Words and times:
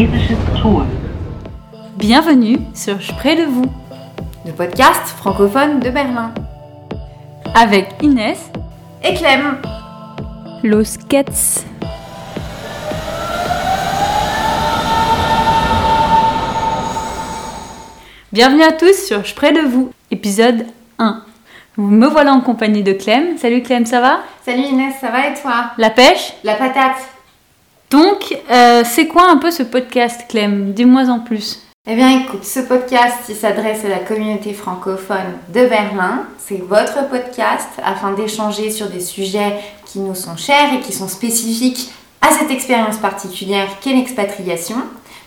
Chinesisches. 0.00 0.38
Bienvenue 1.98 2.58
sur 2.74 2.98
Je 3.02 3.12
près 3.12 3.36
de 3.36 3.42
vous 3.42 3.66
le 4.46 4.52
podcast 4.52 5.02
francophone 5.08 5.78
de 5.80 5.90
Berlin. 5.90 6.32
avec 7.54 7.88
Inès 8.00 8.50
Et 9.04 9.12
Clem 9.12 9.60
Los 10.62 10.96
Cats. 11.06 11.66
Bienvenue 18.32 18.62
à 18.62 18.72
tous 18.72 19.06
sur 19.06 19.22
Je 19.22 19.34
près 19.34 19.52
de 19.52 19.60
vous, 19.60 19.92
épisode 20.10 20.64
1. 20.98 21.24
Me 21.76 22.06
voilà 22.06 22.32
en 22.32 22.40
compagnie 22.40 22.82
de 22.82 22.94
Clem. 22.94 23.36
Salut 23.36 23.62
Clem, 23.62 23.84
ça 23.84 24.00
va? 24.00 24.20
Salut 24.46 24.62
Inès, 24.62 24.94
ça 24.98 25.10
va 25.10 25.26
et 25.26 25.34
toi? 25.34 25.72
La 25.76 25.90
pêche? 25.90 26.32
La 26.42 26.54
patate 26.54 26.96
Donc, 27.90 28.38
euh, 28.50 28.82
c'est 28.84 29.08
quoi 29.08 29.28
un 29.28 29.36
peu 29.36 29.50
ce 29.50 29.64
podcast 29.64 30.22
Clem? 30.28 30.72
Dis-moi 30.72 31.08
en 31.08 31.18
plus. 31.18 31.60
Eh 31.88 31.96
bien 31.96 32.20
écoute, 32.20 32.44
ce 32.44 32.60
podcast 32.60 33.34
s'adresse 33.34 33.84
à 33.84 33.88
la 33.88 33.98
communauté 33.98 34.52
francophone 34.52 35.38
de 35.52 35.66
Berlin. 35.66 36.26
C'est 36.38 36.62
votre 36.62 37.08
podcast 37.08 37.68
afin 37.82 38.12
d'échanger 38.12 38.70
sur 38.70 38.88
des 38.88 39.00
sujets 39.00 39.56
qui 39.86 39.98
nous 39.98 40.14
sont 40.14 40.36
chers 40.36 40.72
et 40.72 40.80
qui 40.80 40.92
sont 40.92 41.08
spécifiques 41.08 41.90
à 42.22 42.30
cette 42.30 42.52
expérience 42.52 42.98
particulière 42.98 43.66
qu'est 43.80 43.94
l'expatriation. 43.94 44.76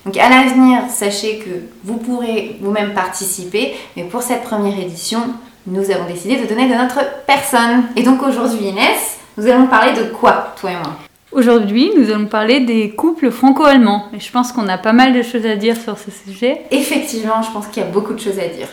Donc 0.05 0.15
à 0.15 0.29
l'avenir, 0.29 0.83
sachez 0.89 1.39
que 1.39 1.49
vous 1.83 1.97
pourrez 1.97 2.57
vous-même 2.61 2.93
participer, 2.93 3.75
mais 3.97 4.03
pour 4.03 4.21
cette 4.21 4.43
première 4.43 4.79
édition, 4.79 5.19
nous 5.67 5.91
avons 5.91 6.05
décidé 6.05 6.37
de 6.37 6.45
donner 6.45 6.69
de 6.69 6.75
notre 6.75 7.01
personne. 7.25 7.85
Et 7.97 8.03
donc 8.03 8.23
aujourd'hui, 8.23 8.67
Inès, 8.67 9.17
nous 9.37 9.47
allons 9.47 9.67
parler 9.67 9.91
de 9.93 10.03
quoi, 10.13 10.53
toi 10.61 10.71
et 10.71 10.75
moi? 10.75 10.93
Aujourd'hui, 11.33 11.89
nous 11.97 12.11
allons 12.11 12.27
parler 12.27 12.59
des 12.59 12.91
couples 12.91 13.31
franco-allemands. 13.31 14.05
Et 14.15 14.19
je 14.19 14.31
pense 14.31 14.51
qu'on 14.51 14.67
a 14.67 14.77
pas 14.77 14.93
mal 14.93 15.13
de 15.13 15.23
choses 15.23 15.45
à 15.45 15.55
dire 15.55 15.75
sur 15.75 15.97
ce 15.97 16.11
sujet. 16.11 16.61
Effectivement, 16.69 17.41
je 17.41 17.51
pense 17.51 17.67
qu'il 17.67 17.81
y 17.81 17.85
a 17.85 17.89
beaucoup 17.89 18.13
de 18.13 18.19
choses 18.19 18.37
à 18.37 18.47
dire. 18.47 18.67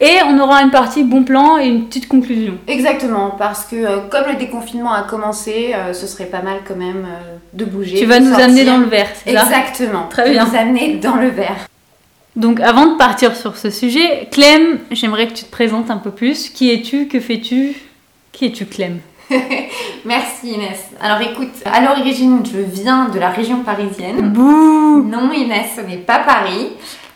Et 0.00 0.16
on 0.26 0.40
aura 0.40 0.62
une 0.62 0.72
partie 0.72 1.04
bon 1.04 1.22
plan 1.22 1.56
et 1.56 1.66
une 1.66 1.86
petite 1.86 2.08
conclusion. 2.08 2.54
Exactement, 2.66 3.30
parce 3.38 3.64
que 3.64 3.76
euh, 3.76 3.98
comme 4.10 4.24
le 4.28 4.36
déconfinement 4.36 4.92
a 4.92 5.02
commencé, 5.02 5.72
euh, 5.72 5.92
ce 5.92 6.08
serait 6.08 6.26
pas 6.26 6.42
mal 6.42 6.62
quand 6.66 6.74
même 6.74 7.06
euh, 7.06 7.36
de 7.52 7.64
bouger. 7.64 7.98
Tu 7.98 8.06
vas 8.06 8.18
nous 8.18 8.30
sortir. 8.30 8.46
amener 8.46 8.64
dans 8.64 8.78
le 8.78 8.86
verre, 8.86 9.06
c'est 9.24 9.32
ça? 9.32 9.44
Exactement. 9.44 10.08
Très 10.10 10.30
bien. 10.32 10.46
Nous 10.46 10.56
amener 10.56 10.96
dans 10.96 11.14
le 11.14 11.28
verre. 11.28 11.68
Donc 12.34 12.58
avant 12.58 12.86
de 12.86 12.96
partir 12.96 13.36
sur 13.36 13.56
ce 13.56 13.70
sujet, 13.70 14.26
Clem, 14.32 14.80
j'aimerais 14.90 15.28
que 15.28 15.34
tu 15.34 15.44
te 15.44 15.50
présentes 15.50 15.88
un 15.92 15.98
peu 15.98 16.10
plus. 16.10 16.50
Qui 16.50 16.72
es-tu? 16.72 17.06
Que 17.06 17.20
fais-tu? 17.20 17.76
Qui 18.32 18.46
es-tu 18.46 18.66
Clem? 18.66 18.98
Merci 20.04 20.52
Inès. 20.52 20.90
Alors 21.00 21.20
écoute, 21.20 21.52
à 21.64 21.80
l'origine, 21.80 22.42
je 22.44 22.58
viens 22.58 23.08
de 23.08 23.18
la 23.18 23.30
région 23.30 23.62
parisienne. 23.62 24.30
Bouh 24.32 25.02
Non 25.02 25.32
Inès, 25.32 25.66
ce 25.76 25.80
n'est 25.80 25.98
pas 25.98 26.20
Paris, 26.20 26.72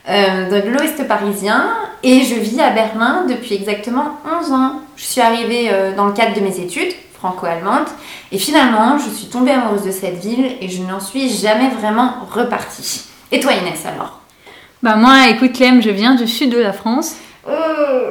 euh, 0.08 0.48
de 0.48 0.68
l'ouest 0.68 1.06
parisien, 1.06 1.68
et 2.02 2.22
je 2.22 2.34
vis 2.34 2.60
à 2.60 2.70
Berlin 2.70 3.26
depuis 3.28 3.54
exactement 3.54 4.18
11 4.40 4.52
ans. 4.52 4.72
Je 4.96 5.04
suis 5.04 5.20
arrivée 5.20 5.68
euh, 5.70 5.94
dans 5.94 6.06
le 6.06 6.12
cadre 6.12 6.34
de 6.34 6.40
mes 6.40 6.60
études 6.60 6.92
franco-allemandes, 7.18 7.88
et 8.32 8.38
finalement, 8.38 8.96
je 8.98 9.10
suis 9.10 9.26
tombée 9.26 9.50
amoureuse 9.50 9.84
de 9.84 9.90
cette 9.90 10.20
ville 10.20 10.52
et 10.60 10.68
je 10.68 10.82
n'en 10.82 11.00
suis 11.00 11.28
jamais 11.28 11.68
vraiment 11.68 12.14
repartie. 12.30 13.04
Et 13.32 13.40
toi 13.40 13.52
Inès 13.52 13.84
alors? 13.84 14.20
Bah 14.82 14.94
moi, 14.94 15.28
écoute 15.28 15.54
Clem, 15.54 15.82
je 15.82 15.90
viens 15.90 16.14
du 16.14 16.28
sud 16.28 16.50
de 16.50 16.58
la 16.58 16.72
France. 16.72 17.16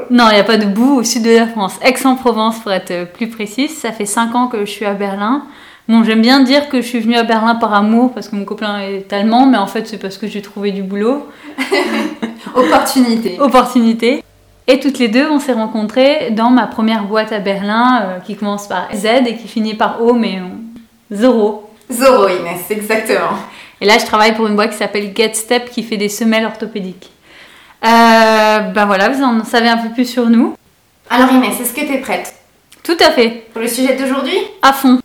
Non, 0.09 0.25
il 0.29 0.35
n'y 0.35 0.39
a 0.39 0.43
pas 0.43 0.57
de 0.57 0.65
boue 0.65 0.99
au 0.99 1.03
sud 1.03 1.23
de 1.23 1.31
la 1.35 1.47
France. 1.47 1.77
Aix-en-Provence 1.83 2.59
pour 2.59 2.71
être 2.71 2.91
euh, 2.91 3.05
plus 3.05 3.27
précise. 3.29 3.77
Ça 3.77 3.91
fait 3.91 4.05
5 4.05 4.33
ans 4.35 4.47
que 4.47 4.59
je 4.61 4.71
suis 4.71 4.85
à 4.85 4.93
Berlin. 4.93 5.43
Bon, 5.89 6.03
j'aime 6.03 6.21
bien 6.21 6.41
dire 6.41 6.69
que 6.69 6.81
je 6.81 6.87
suis 6.87 6.99
venue 6.99 7.15
à 7.17 7.23
Berlin 7.23 7.55
par 7.55 7.73
amour 7.73 8.13
parce 8.13 8.27
que 8.29 8.35
mon 8.35 8.45
copain 8.45 8.79
est 8.79 9.11
allemand, 9.13 9.45
mais 9.45 9.57
en 9.57 9.67
fait 9.67 9.87
c'est 9.87 9.97
parce 9.97 10.17
que 10.17 10.27
j'ai 10.27 10.41
trouvé 10.41 10.71
du 10.71 10.83
boulot. 10.83 11.27
Opportunité. 12.55 13.39
opportunité. 13.39 14.23
Et 14.67 14.79
toutes 14.79 14.99
les 14.99 15.07
deux, 15.07 15.29
on 15.29 15.39
s'est 15.39 15.53
rencontrées 15.53 16.31
dans 16.31 16.49
ma 16.49 16.67
première 16.67 17.03
boîte 17.03 17.31
à 17.31 17.39
Berlin 17.39 18.01
euh, 18.03 18.19
qui 18.19 18.35
commence 18.35 18.67
par 18.67 18.87
Z 18.93 19.05
et 19.27 19.37
qui 19.37 19.47
finit 19.47 19.75
par 19.75 20.01
O, 20.01 20.13
mais 20.13 20.39
on- 20.41 21.15
zéro. 21.15 21.69
Zoro 21.91 22.27
Inès, 22.27 22.69
exactement. 22.69 23.37
Et 23.79 23.85
là, 23.85 23.97
je 23.97 24.05
travaille 24.05 24.35
pour 24.35 24.47
une 24.47 24.55
boîte 24.55 24.71
qui 24.71 24.77
s'appelle 24.77 25.13
GetStep 25.15 25.69
qui 25.69 25.83
fait 25.83 25.95
des 25.97 26.09
semelles 26.09 26.45
orthopédiques. 26.45 27.11
Euh, 27.85 28.59
ben 28.59 28.85
voilà, 28.85 29.09
vous 29.09 29.23
en 29.23 29.43
savez 29.43 29.69
un 29.69 29.77
peu 29.77 29.89
plus 29.89 30.05
sur 30.05 30.29
nous. 30.29 30.55
Alors 31.09 31.31
Inès, 31.31 31.59
est-ce 31.59 31.73
que 31.73 31.81
tu 31.81 31.93
es 31.93 31.99
prête? 31.99 32.33
Tout 32.83 32.97
à 32.99 33.11
fait, 33.11 33.47
pour 33.53 33.61
le 33.61 33.67
sujet 33.67 33.95
d'aujourd'hui? 33.95 34.37
À 34.61 34.73
fond. 34.73 34.99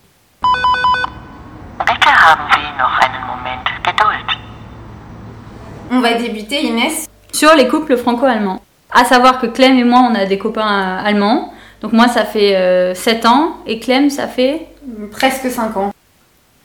On 5.90 6.00
va 6.00 6.14
débuter 6.14 6.64
Inès. 6.64 7.06
Sur 7.32 7.54
les 7.54 7.68
couples 7.68 7.96
franco-allemands. 7.96 8.60
À 8.92 9.04
savoir 9.04 9.38
que 9.40 9.46
Clem 9.46 9.78
et 9.78 9.84
moi, 9.84 10.08
on 10.10 10.14
a 10.14 10.26
des 10.26 10.38
copains 10.38 11.00
euh, 11.00 11.06
allemands. 11.08 11.52
Donc 11.80 11.92
moi, 11.92 12.08
ça 12.08 12.24
fait 12.24 12.94
7 12.94 13.26
ans 13.26 13.56
et 13.66 13.78
Clem, 13.80 14.08
ça 14.10 14.28
fait 14.28 14.66
Presque 15.10 15.50
5 15.50 15.76
ans. 15.76 15.92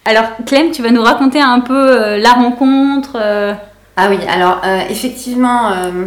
Alors 0.04 0.24
Clem, 0.46 0.70
tu 0.70 0.82
vas 0.82 0.90
nous 0.90 1.02
raconter 1.02 1.40
un 1.40 1.60
peu 1.60 1.74
euh, 1.74 2.18
la 2.18 2.32
rencontre. 2.32 3.16
euh, 3.16 3.54
Ah 4.00 4.06
oui, 4.08 4.18
alors 4.28 4.60
euh, 4.64 4.82
effectivement, 4.88 5.72
euh, 5.72 6.06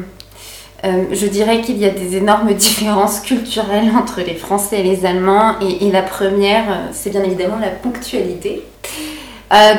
euh, 0.86 1.04
je 1.12 1.28
dirais 1.28 1.60
qu'il 1.60 1.78
y 1.78 1.84
a 1.84 1.90
des 1.90 2.16
énormes 2.16 2.54
différences 2.54 3.20
culturelles 3.20 3.92
entre 3.94 4.22
les 4.22 4.36
Français 4.36 4.80
et 4.80 4.84
les 4.84 5.06
Allemands. 5.06 5.56
Et, 5.60 5.92
la 5.92 6.02
première, 6.02 6.64
c'est 6.94 7.10
bien 7.10 7.22
évidemment 7.22 7.58
la 7.60 7.68
ponctualité. 7.68 8.64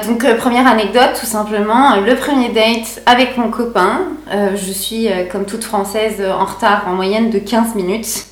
Donc 0.06 0.26
première 0.36 0.66
anecdote, 0.66 1.14
tout 1.18 1.24
simplement, 1.24 1.96
le 1.96 2.14
premier 2.14 2.50
date 2.50 3.00
avec 3.06 3.38
mon 3.38 3.48
copain, 3.48 4.02
je 4.30 4.70
suis 4.70 5.08
comme 5.30 5.46
toute 5.46 5.64
Française 5.64 6.22
en 6.22 6.44
retard 6.44 6.84
en 6.86 6.92
moyenne 6.92 7.30
de 7.30 7.38
15 7.38 7.74
minutes. 7.76 8.26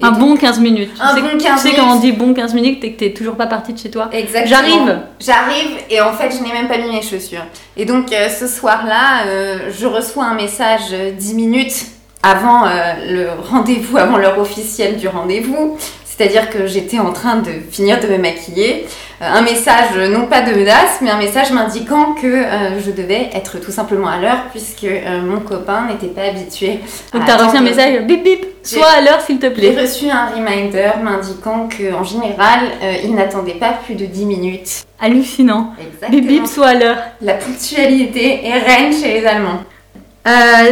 Et 0.00 0.04
un 0.04 0.10
donc- 0.12 0.20
bon 0.20 0.36
15 0.36 0.60
minutes. 0.60 0.90
Tu 0.94 1.14
sais, 1.14 1.20
bon 1.22 1.28
tu 1.38 1.44
15 1.44 1.60
sais 1.60 1.74
quand 1.74 1.96
on 1.96 1.98
dit 1.98 2.12
bon 2.12 2.32
15 2.34 2.54
minutes, 2.54 2.80
t'es 2.80 2.92
que 2.92 2.98
t'es 2.98 3.12
toujours 3.12 3.34
pas 3.34 3.46
parti 3.46 3.72
de 3.72 3.78
chez 3.78 3.90
toi. 3.90 4.08
Exactement. 4.12 4.48
J'arrive. 4.56 4.98
J'arrive 5.20 5.76
et 5.90 6.00
en 6.00 6.12
fait 6.12 6.30
je 6.36 6.42
n'ai 6.42 6.52
même 6.52 6.68
pas 6.68 6.78
mis 6.78 6.88
mes 6.90 7.02
chaussures. 7.02 7.44
Et 7.76 7.84
donc 7.84 8.12
euh, 8.12 8.28
ce 8.28 8.46
soir-là, 8.46 9.26
euh, 9.26 9.70
je 9.76 9.86
reçois 9.86 10.24
un 10.26 10.34
message 10.34 10.92
euh, 10.92 11.10
10 11.10 11.34
minutes 11.34 11.86
avant 12.22 12.64
euh, 12.66 12.70
le 13.08 13.28
rendez-vous, 13.50 13.96
avant 13.98 14.16
l'heure 14.18 14.38
officielle 14.38 14.96
du 14.98 15.08
rendez-vous. 15.08 15.76
C'est-à-dire 16.18 16.50
que 16.50 16.66
j'étais 16.66 16.98
en 16.98 17.12
train 17.12 17.36
de 17.36 17.50
finir 17.70 18.00
de 18.00 18.08
me 18.08 18.18
maquiller. 18.18 18.86
Euh, 19.22 19.24
un 19.32 19.42
message, 19.42 19.90
euh, 19.96 20.08
non 20.08 20.26
pas 20.26 20.42
de 20.42 20.52
menace, 20.52 20.98
mais 21.00 21.10
un 21.10 21.18
message 21.18 21.52
m'indiquant 21.52 22.14
que 22.14 22.26
euh, 22.26 22.80
je 22.84 22.90
devais 22.90 23.30
être 23.34 23.58
tout 23.60 23.70
simplement 23.70 24.08
à 24.08 24.18
l'heure 24.20 24.46
puisque 24.50 24.82
euh, 24.84 25.22
mon 25.22 25.38
copain 25.40 25.86
n'était 25.86 26.08
pas 26.08 26.22
habitué. 26.22 26.80
Donc 27.12 27.22
t'as 27.24 27.36
reçu 27.36 27.56
un 27.56 27.60
message 27.60 28.02
bip 28.02 28.24
bip, 28.24 28.46
J'ai- 28.64 28.76
sois 28.78 28.86
à 28.88 29.00
l'heure 29.00 29.20
s'il 29.20 29.38
te 29.38 29.46
J'ai 29.46 29.52
plaît. 29.52 29.76
reçu 29.80 30.10
un 30.10 30.26
reminder 30.26 30.90
m'indiquant 31.02 31.68
qu'en 31.68 32.02
général, 32.02 32.60
euh, 32.82 32.94
il 33.04 33.14
n'attendait 33.14 33.52
pas 33.54 33.74
plus 33.84 33.94
de 33.94 34.04
10 34.06 34.24
minutes. 34.26 34.84
Hallucinant. 35.00 35.72
Exactement. 35.80 36.10
Bip 36.20 36.26
bip, 36.26 36.46
sois 36.48 36.66
à 36.68 36.74
l'heure. 36.74 36.98
La 37.22 37.34
ponctualité 37.34 38.44
est 38.44 38.58
reine 38.58 38.92
chez 38.92 39.20
les 39.20 39.26
Allemands. 39.26 39.60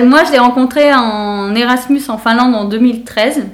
Moi, 0.05 0.21
je 0.27 0.33
l'ai 0.33 0.39
rencontré 0.39 0.93
en 0.93 1.55
Erasmus 1.55 2.03
en 2.09 2.19
Finlande 2.19 2.55
en 2.55 2.65
2013. 2.65 3.45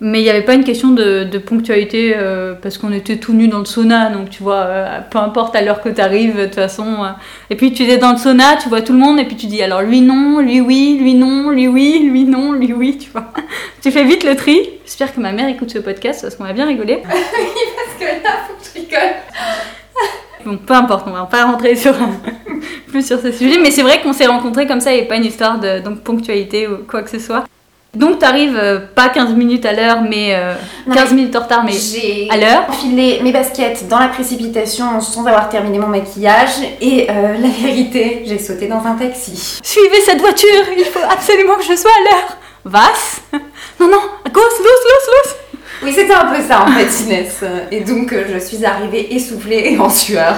Mais 0.00 0.20
il 0.20 0.24
n'y 0.24 0.28
avait 0.30 0.42
pas 0.42 0.52
une 0.52 0.64
question 0.64 0.90
de, 0.90 1.24
de 1.24 1.38
ponctualité 1.38 2.12
euh, 2.16 2.54
parce 2.60 2.76
qu'on 2.76 2.92
était 2.92 3.16
tout 3.16 3.32
nus 3.32 3.48
dans 3.48 3.60
le 3.60 3.64
sauna. 3.64 4.10
Donc, 4.10 4.28
tu 4.28 4.42
vois, 4.42 4.56
euh, 4.56 4.98
peu 5.10 5.18
importe 5.18 5.56
à 5.56 5.62
l'heure 5.62 5.80
que 5.80 5.88
tu 5.88 6.00
arrives, 6.02 6.36
de 6.38 6.44
toute 6.44 6.56
façon. 6.56 7.02
euh. 7.02 7.08
Et 7.48 7.56
puis, 7.56 7.72
tu 7.72 7.84
es 7.84 7.96
dans 7.96 8.12
le 8.12 8.18
sauna, 8.18 8.56
tu 8.62 8.68
vois 8.68 8.82
tout 8.82 8.92
le 8.92 8.98
monde. 8.98 9.18
Et 9.18 9.24
puis, 9.24 9.36
tu 9.36 9.46
dis 9.46 9.62
alors 9.62 9.80
lui 9.80 10.02
non, 10.02 10.40
lui 10.40 10.60
oui, 10.60 10.98
lui 11.00 11.14
non, 11.14 11.48
lui 11.50 11.66
oui, 11.66 12.08
lui 12.10 12.24
non, 12.24 12.52
lui 12.52 12.74
oui, 12.74 12.98
tu 12.98 13.10
vois. 13.10 13.32
tu 13.82 13.90
fais 13.90 14.04
vite 14.04 14.24
le 14.24 14.36
tri. 14.36 14.68
J'espère 14.84 15.14
que 15.14 15.20
ma 15.20 15.32
mère 15.32 15.48
écoute 15.48 15.70
ce 15.70 15.78
podcast 15.78 16.20
parce 16.22 16.36
qu'on 16.36 16.44
va 16.44 16.52
bien 16.52 16.66
rigoler. 16.66 17.02
Parce 17.06 17.98
que 17.98 18.22
là, 18.22 18.30
faut 18.46 18.54
que 18.54 18.80
je 18.80 18.80
rigole. 18.84 19.14
Bon, 20.44 20.58
peu 20.58 20.74
importe, 20.74 21.08
on 21.08 21.10
va 21.12 21.24
pas 21.24 21.44
rentrer 21.44 21.74
sur 21.74 21.92
plus 22.86 23.04
sur 23.04 23.18
ce 23.20 23.32
sujet, 23.32 23.58
mais 23.60 23.72
c'est 23.72 23.82
vrai 23.82 24.00
qu'on 24.00 24.12
s'est 24.12 24.26
rencontrés 24.28 24.66
comme 24.68 24.80
ça, 24.80 24.92
il 24.92 24.98
n'y 24.98 25.02
a 25.02 25.06
pas 25.06 25.16
une 25.16 25.24
histoire 25.24 25.58
de 25.58 25.80
donc, 25.80 26.02
ponctualité 26.02 26.68
ou 26.68 26.84
quoi 26.88 27.02
que 27.02 27.10
ce 27.10 27.18
soit. 27.18 27.44
Donc 27.96 28.18
t'arrives 28.18 28.56
euh, 28.56 28.78
pas 28.94 29.08
15 29.08 29.34
minutes 29.34 29.64
à 29.64 29.72
l'heure, 29.72 30.02
mais 30.02 30.34
euh, 30.34 30.52
Non, 30.86 30.94
15 30.94 31.12
minutes 31.14 31.34
en 31.34 31.40
retard, 31.40 31.64
mais 31.64 31.72
J'ai 31.72 32.28
à 32.30 32.36
l'heure. 32.36 32.64
enfilé 32.68 33.20
mes 33.22 33.32
baskets 33.32 33.88
dans 33.88 33.98
la 33.98 34.08
précipitation 34.08 35.00
sans 35.00 35.24
avoir 35.26 35.48
terminé 35.48 35.78
mon 35.78 35.86
maquillage. 35.88 36.50
Et 36.80 37.08
euh, 37.08 37.12
la 37.40 37.48
vérité, 37.48 38.22
j'ai 38.26 38.38
sauté 38.38 38.66
dans 38.68 38.84
un 38.84 38.94
taxi. 38.96 39.60
suivez 39.62 40.00
cette 40.04 40.20
voiture, 40.20 40.64
il 40.76 40.84
faut 40.84 41.00
absolument 41.10 41.54
que 41.54 41.64
je 41.64 41.74
sois 41.74 41.90
à 41.90 42.04
l'heure. 42.10 42.36
Was 42.66 43.20
Non, 43.80 43.88
non, 43.88 44.00
à 44.24 44.28
los, 44.28 44.40
los, 44.40 44.62
los. 44.64 45.34
Oui, 45.82 45.92
c'était 45.94 46.14
un 46.14 46.24
peu 46.26 46.42
ça 46.42 46.62
en 46.62 46.72
fait, 46.72 47.04
Inès. 47.04 47.44
Et 47.70 47.80
donc, 47.80 48.12
euh, 48.12 48.24
je 48.32 48.38
suis 48.38 48.64
arrivée 48.64 49.14
essoufflée 49.14 49.72
et 49.72 49.78
en 49.78 49.90
sueur. 49.90 50.34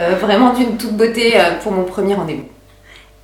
Euh, 0.00 0.14
vraiment 0.20 0.52
d'une 0.52 0.76
toute 0.76 0.92
beauté 0.92 1.34
pour 1.62 1.72
mon 1.72 1.84
premier 1.84 2.14
rendez-vous. 2.14 2.44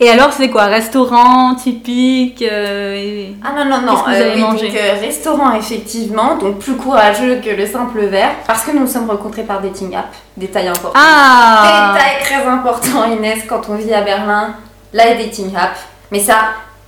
Et 0.00 0.08
alors, 0.10 0.32
c'est 0.32 0.48
quoi? 0.48 0.66
Restaurant 0.66 1.56
typique 1.56 2.42
euh, 2.42 2.94
et- 2.94 3.34
Ah 3.44 3.50
non, 3.56 3.64
non, 3.64 3.80
non. 3.80 3.96
Que 3.96 4.04
vous 4.10 4.14
avez 4.16 4.34
oui, 4.36 4.40
mangé? 4.40 4.68
donc, 4.68 4.76
euh, 4.76 5.00
restaurant, 5.00 5.54
effectivement. 5.56 6.36
Donc, 6.36 6.58
plus 6.60 6.74
courageux 6.76 7.40
que 7.44 7.50
le 7.50 7.66
simple 7.66 8.00
verre. 8.06 8.30
Parce 8.46 8.62
que 8.64 8.70
nous 8.70 8.80
nous 8.80 8.86
sommes 8.86 9.10
rencontrés 9.10 9.42
par 9.42 9.60
dating 9.60 9.96
app. 9.96 10.14
Détail 10.36 10.68
important. 10.68 10.92
Ah 10.94 11.94
Détail 11.94 12.22
très 12.22 12.48
important, 12.48 13.10
Inès, 13.12 13.40
quand 13.48 13.62
on 13.68 13.74
vit 13.74 13.92
à 13.92 14.02
Berlin. 14.02 14.54
la 14.92 15.14
dating 15.14 15.54
app. 15.56 15.76
Mais 16.12 16.20
ça, 16.20 16.36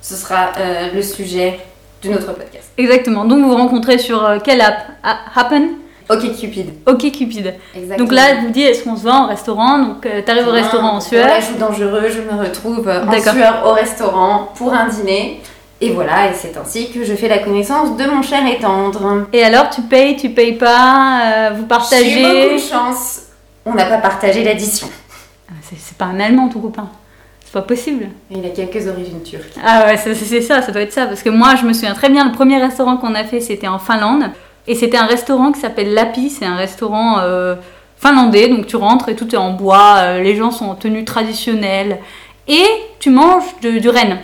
ce 0.01 0.15
sera 0.15 0.51
euh, 0.57 0.87
le 0.95 1.01
sujet 1.01 1.59
de 2.01 2.09
notre 2.09 2.27
podcast. 2.33 2.71
Exactement. 2.77 3.25
Donc 3.25 3.39
vous 3.39 3.49
vous 3.49 3.55
rencontrez 3.57 3.97
sur 3.99 4.23
euh, 4.25 4.39
quelle 4.43 4.61
app? 4.61 4.77
Ah, 5.03 5.17
Happen? 5.35 5.67
Ok 6.11 6.35
Cupid. 6.39 6.73
Ok 6.87 7.11
Cupid. 7.11 7.53
Exactement. 7.75 7.97
Donc 7.97 8.11
là, 8.11 8.35
je 8.35 8.45
vous 8.45 8.51
dis, 8.51 8.61
est-ce 8.61 8.83
qu'on 8.83 8.95
se 8.95 9.03
voit 9.03 9.13
en 9.15 9.27
restaurant 9.27 9.79
Donc 9.79 10.05
euh, 10.05 10.21
t'arrives 10.21 10.47
au 10.47 10.51
restaurant 10.51 10.93
en 10.93 11.01
sueur. 11.01 11.27
la 11.27 11.39
joue 11.39 11.55
dangereux, 11.59 12.09
je 12.09 12.21
me 12.21 12.39
retrouve 12.41 12.79
en 12.89 13.05
D'accord. 13.09 13.33
sueur 13.33 13.63
au 13.65 13.71
restaurant 13.73 14.51
pour 14.55 14.73
un 14.73 14.87
dîner. 14.87 15.41
Et 15.83 15.89
voilà, 15.91 16.29
et 16.29 16.33
c'est 16.35 16.55
ainsi 16.57 16.91
que 16.91 17.03
je 17.03 17.15
fais 17.15 17.27
la 17.27 17.39
connaissance 17.39 17.97
de 17.97 18.05
mon 18.05 18.21
cher 18.21 18.41
et 18.45 18.59
tendre. 18.59 19.25
Et 19.33 19.43
alors, 19.43 19.69
tu 19.71 19.81
payes, 19.81 20.15
tu 20.15 20.29
payes 20.29 20.53
pas, 20.53 21.21
euh, 21.23 21.49
vous 21.55 21.55
J'ai 21.55 21.59
eu 21.59 21.63
beaucoup 21.63 21.69
partagez. 21.69 22.53
de 22.53 22.57
chance. 22.59 23.21
On 23.65 23.73
n'a 23.73 23.85
pas 23.85 23.97
partagé 23.97 24.43
l'addition. 24.43 24.87
Ah, 25.49 25.53
C'est 25.63 25.97
pas 25.97 26.05
un 26.05 26.19
Allemand, 26.19 26.49
ton 26.49 26.59
copain. 26.59 26.87
C'est 27.43 27.53
pas 27.53 27.61
possible. 27.63 28.09
Il 28.29 28.45
a 28.45 28.49
quelques 28.49 28.87
origines 28.87 29.23
turques. 29.23 29.53
Ah 29.65 29.85
ouais, 29.87 29.97
c'est 29.97 30.41
ça, 30.41 30.61
ça 30.61 30.71
doit 30.71 30.81
être 30.83 30.93
ça. 30.93 31.05
Parce 31.07 31.23
que 31.23 31.29
moi, 31.29 31.55
je 31.59 31.65
me 31.65 31.73
souviens 31.73 31.93
très 31.93 32.09
bien, 32.09 32.25
le 32.25 32.31
premier 32.31 32.57
restaurant 32.59 32.97
qu'on 32.97 33.15
a 33.15 33.23
fait, 33.23 33.39
c'était 33.41 33.67
en 33.67 33.79
Finlande. 33.79 34.25
Et 34.67 34.75
c'était 34.75 34.97
un 34.97 35.05
restaurant 35.05 35.51
qui 35.51 35.59
s'appelle 35.59 35.93
Lapi. 35.93 36.29
C'est 36.29 36.45
un 36.45 36.55
restaurant 36.55 37.19
euh, 37.19 37.55
finlandais. 37.97 38.47
Donc 38.47 38.67
tu 38.67 38.75
rentres 38.75 39.09
et 39.09 39.15
tout 39.15 39.33
est 39.33 39.37
en 39.37 39.51
bois. 39.51 39.95
euh, 39.97 40.21
les 40.21 40.35
gens 40.35 40.51
sont 40.51 40.65
en 40.69 40.75
tenue 40.75 41.03
traditionnelle. 41.05 41.99
Et 42.47 42.63
tu 42.99 43.09
manges 43.09 43.43
de- 43.61 43.79
du 43.79 43.89
renne. 43.89 44.17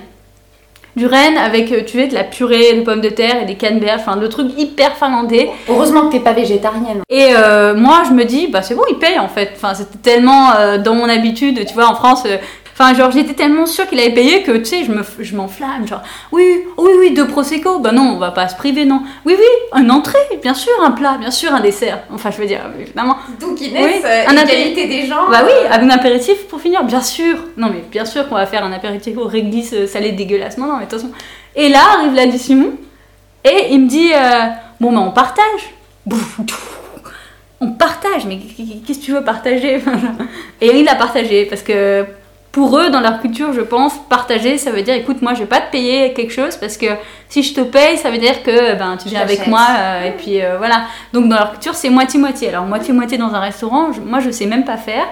Du 0.96 1.06
renne 1.06 1.38
avec, 1.38 1.72
euh, 1.72 1.82
tu 1.86 2.00
sais, 2.00 2.08
de 2.08 2.16
la 2.16 2.24
purée 2.24 2.74
de 2.74 2.82
pommes 2.82 3.02
de 3.02 3.10
terre 3.10 3.42
et 3.42 3.46
des 3.46 3.54
canneberges. 3.56 4.02
Enfin, 4.02 4.18
de 4.18 4.26
trucs 4.28 4.58
hyper 4.60 4.96
finlandais. 4.98 5.50
Heureusement 5.70 6.08
que 6.08 6.14
t'es 6.14 6.20
pas 6.20 6.34
végétarienne. 6.34 7.02
Et 7.10 7.30
euh, 7.36 7.76
moi, 7.76 8.02
je 8.08 8.14
me 8.14 8.24
dis, 8.26 8.48
bah 8.48 8.62
c'est 8.64 8.74
bon, 8.74 8.84
il 8.90 8.98
paye 8.98 9.20
en 9.20 9.28
fait. 9.28 9.52
Enfin, 9.56 9.74
c'était 9.76 10.00
tellement 10.00 10.50
dans 10.84 10.96
mon 10.96 11.08
habitude, 11.08 11.64
tu 11.68 11.74
vois, 11.76 11.88
en 11.88 11.96
France. 11.96 12.24
Enfin, 12.80 12.94
genre, 12.94 13.10
j'étais 13.10 13.34
tellement 13.34 13.66
sûre 13.66 13.88
qu'il 13.88 14.00
avait 14.00 14.14
payé 14.14 14.44
que, 14.44 14.52
tu 14.52 14.66
sais, 14.66 14.84
je 14.84 14.92
me- 14.92 15.02
je 15.20 15.36
m'enflamme. 15.36 15.88
Genre, 15.88 16.04
oui, 16.32 16.44
oui, 16.78 16.92
oui, 17.00 17.12
deux 17.12 17.26
prosecco. 17.26 17.80
Bah 17.80 17.92
non, 17.92 18.04
on 18.04 18.20
va 18.20 18.30
pas 18.30 18.48
se 18.48 18.56
priver, 18.56 18.86
non. 18.86 19.02
Oui, 19.26 19.34
oui, 19.36 19.80
une 19.82 19.90
entrée, 19.90 20.20
bien 20.44 20.54
sûr, 20.54 20.72
un 20.84 20.92
plat, 20.92 21.18
bien 21.20 21.32
sûr, 21.32 21.52
un 21.52 21.60
dessert. 21.60 22.02
Enfin, 22.14 22.30
je 22.30 22.38
veux 22.38 22.46
dire, 22.46 22.62
évidemment. 22.80 23.18
Donc 23.40 23.60
Inès, 23.62 23.84
Oui, 23.84 24.02
euh, 24.06 24.24
un 24.28 24.34
égalité 24.38 24.86
des 24.88 25.08
gens. 25.08 25.28
Bah 25.32 25.42
oui, 25.44 25.52
euh, 25.66 25.74
un 25.74 25.90
apéritif 25.90 26.48
pour 26.48 26.62
finir, 26.62 26.84
bien 26.84 27.02
sûr. 27.02 27.38
Non, 27.58 27.70
mais 27.74 27.84
bien 27.92 28.06
sûr 28.06 28.30
qu'on 28.30 28.36
va 28.36 28.46
faire 28.46 28.64
un 28.64 28.72
apéritif 28.72 29.18
au 29.18 29.26
réglisse 29.26 29.74
euh, 29.74 29.88
salé 29.88 30.12
dégueulasse. 30.12 30.60
Non, 30.60 30.68
non, 30.68 30.74
mais 30.78 30.86
de 30.86 30.90
toute 30.92 31.00
façon. 31.00 31.12
Et 31.56 31.70
là 31.70 31.80
arrive 31.98 32.14
l'addition, 32.14 32.74
et 33.44 33.70
il 33.72 33.82
me 33.86 33.88
dit 33.88 34.12
euh, 34.14 34.50
Bon, 34.80 34.92
bah 34.92 35.00
on 35.00 35.10
partage. 35.12 35.74
On 37.60 37.72
partage, 37.72 38.26
mais 38.28 38.38
qu'est-ce 38.38 39.00
que 39.00 39.04
tu 39.06 39.12
veux 39.14 39.24
partager? 39.24 39.82
Et 40.62 40.80
il 40.80 40.88
a 40.88 40.94
partagé, 40.94 41.46
parce 41.46 41.64
que 41.64 42.06
pour 42.58 42.78
eux, 42.80 42.90
dans 42.90 43.02
leur 43.02 43.22
culture, 43.22 43.54
je 43.54 43.62
pense, 43.62 43.94
partager, 44.10 44.58
ça 44.58 44.72
veut 44.72 44.82
dire 44.82 44.96
écoute, 44.96 45.22
moi 45.22 45.34
je 45.36 45.42
vais 45.42 45.46
pas 45.46 45.62
te 45.62 45.72
payer 45.72 46.14
quelque 46.14 46.34
chose, 46.34 46.56
parce 46.58 46.76
que 46.76 46.88
si 47.30 47.44
je 47.44 47.54
te 47.54 47.62
paye, 47.62 47.98
ça 47.98 48.10
veut 48.10 48.18
dire 48.18 48.42
que 48.42 48.74
ben, 48.76 48.98
tu 48.98 49.10
viens 49.10 49.22
avec 49.22 49.38
moi, 49.52 49.66
euh, 49.80 50.08
et 50.08 50.12
puis 50.12 50.42
euh, 50.42 50.58
voilà. 50.58 50.86
Donc 51.14 51.30
dans 51.30 51.36
leur 51.38 51.52
culture, 51.52 51.76
c'est 51.76 51.92
moitié-moitié. 51.92 52.50
Alors 52.50 52.66
moitié-moitié 52.66 53.20
dans 53.20 53.32
un 53.34 53.40
restaurant, 53.40 53.94
je- 53.94 54.02
moi 54.02 54.20
je 54.22 54.32
sais 54.32 54.48
même 54.48 54.66
pas 54.66 54.78
faire. 54.78 55.06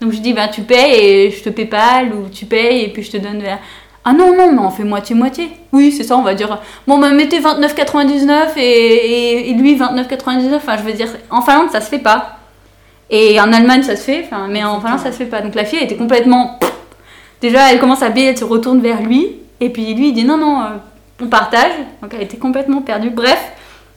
Donc 0.00 0.10
je 0.12 0.18
dis, 0.18 0.32
ben, 0.32 0.48
tu 0.48 0.62
payes 0.62 0.92
et 0.94 1.30
je 1.30 1.42
te 1.44 1.50
paypal, 1.50 2.12
ou 2.14 2.28
tu 2.28 2.46
payes 2.46 2.82
et 2.84 2.88
puis 2.88 3.02
je 3.04 3.12
te 3.12 3.16
donne. 3.16 3.40
vers- 3.40 3.58
Ah 4.04 4.12
non, 4.12 4.34
non, 4.36 4.50
mais 4.52 4.58
on 4.60 4.70
fait 4.70 4.84
moitié-moitié. 4.84 5.50
Oui, 5.72 5.92
c'est 5.92 6.02
ça, 6.04 6.16
on 6.16 6.22
va 6.22 6.34
dire. 6.34 6.58
Bon, 6.88 6.98
bah 6.98 7.10
mettez 7.10 7.38
29,99 7.40 8.56
et, 8.56 8.60
et, 8.62 9.50
et 9.50 9.54
lui 9.54 9.76
29,99. 9.76 10.56
Enfin, 10.56 10.76
je 10.78 10.82
veux 10.82 10.92
dire, 10.94 11.08
en 11.30 11.42
Finlande, 11.42 11.70
ça 11.70 11.80
se 11.80 11.88
fait 11.90 11.98
pas. 11.98 12.38
Et 13.10 13.40
en 13.40 13.52
Allemagne, 13.52 13.82
ça 13.84 13.94
se 13.96 14.02
fait, 14.02 14.24
mais 14.48 14.64
en 14.64 14.80
Finlande, 14.80 14.98
ça 15.00 15.12
se 15.12 15.16
fait 15.16 15.26
pas. 15.26 15.40
Donc 15.42 15.54
la 15.54 15.64
fille, 15.64 15.78
elle 15.80 15.84
était 15.86 15.96
complètement. 15.96 16.58
Déjà, 17.40 17.72
elle 17.72 17.78
commence 17.78 18.02
à 18.02 18.08
bailler, 18.08 18.26
elle 18.26 18.38
se 18.38 18.44
retourne 18.44 18.80
vers 18.80 19.02
lui. 19.02 19.36
Et 19.60 19.70
puis 19.70 19.94
lui, 19.94 20.08
il 20.08 20.14
dit 20.14 20.24
non, 20.24 20.36
non, 20.36 20.60
euh, 20.60 20.64
on 21.22 21.26
partage. 21.26 21.72
Donc 22.02 22.12
elle 22.14 22.22
était 22.22 22.36
complètement 22.36 22.82
perdue. 22.82 23.10
Bref, 23.10 23.52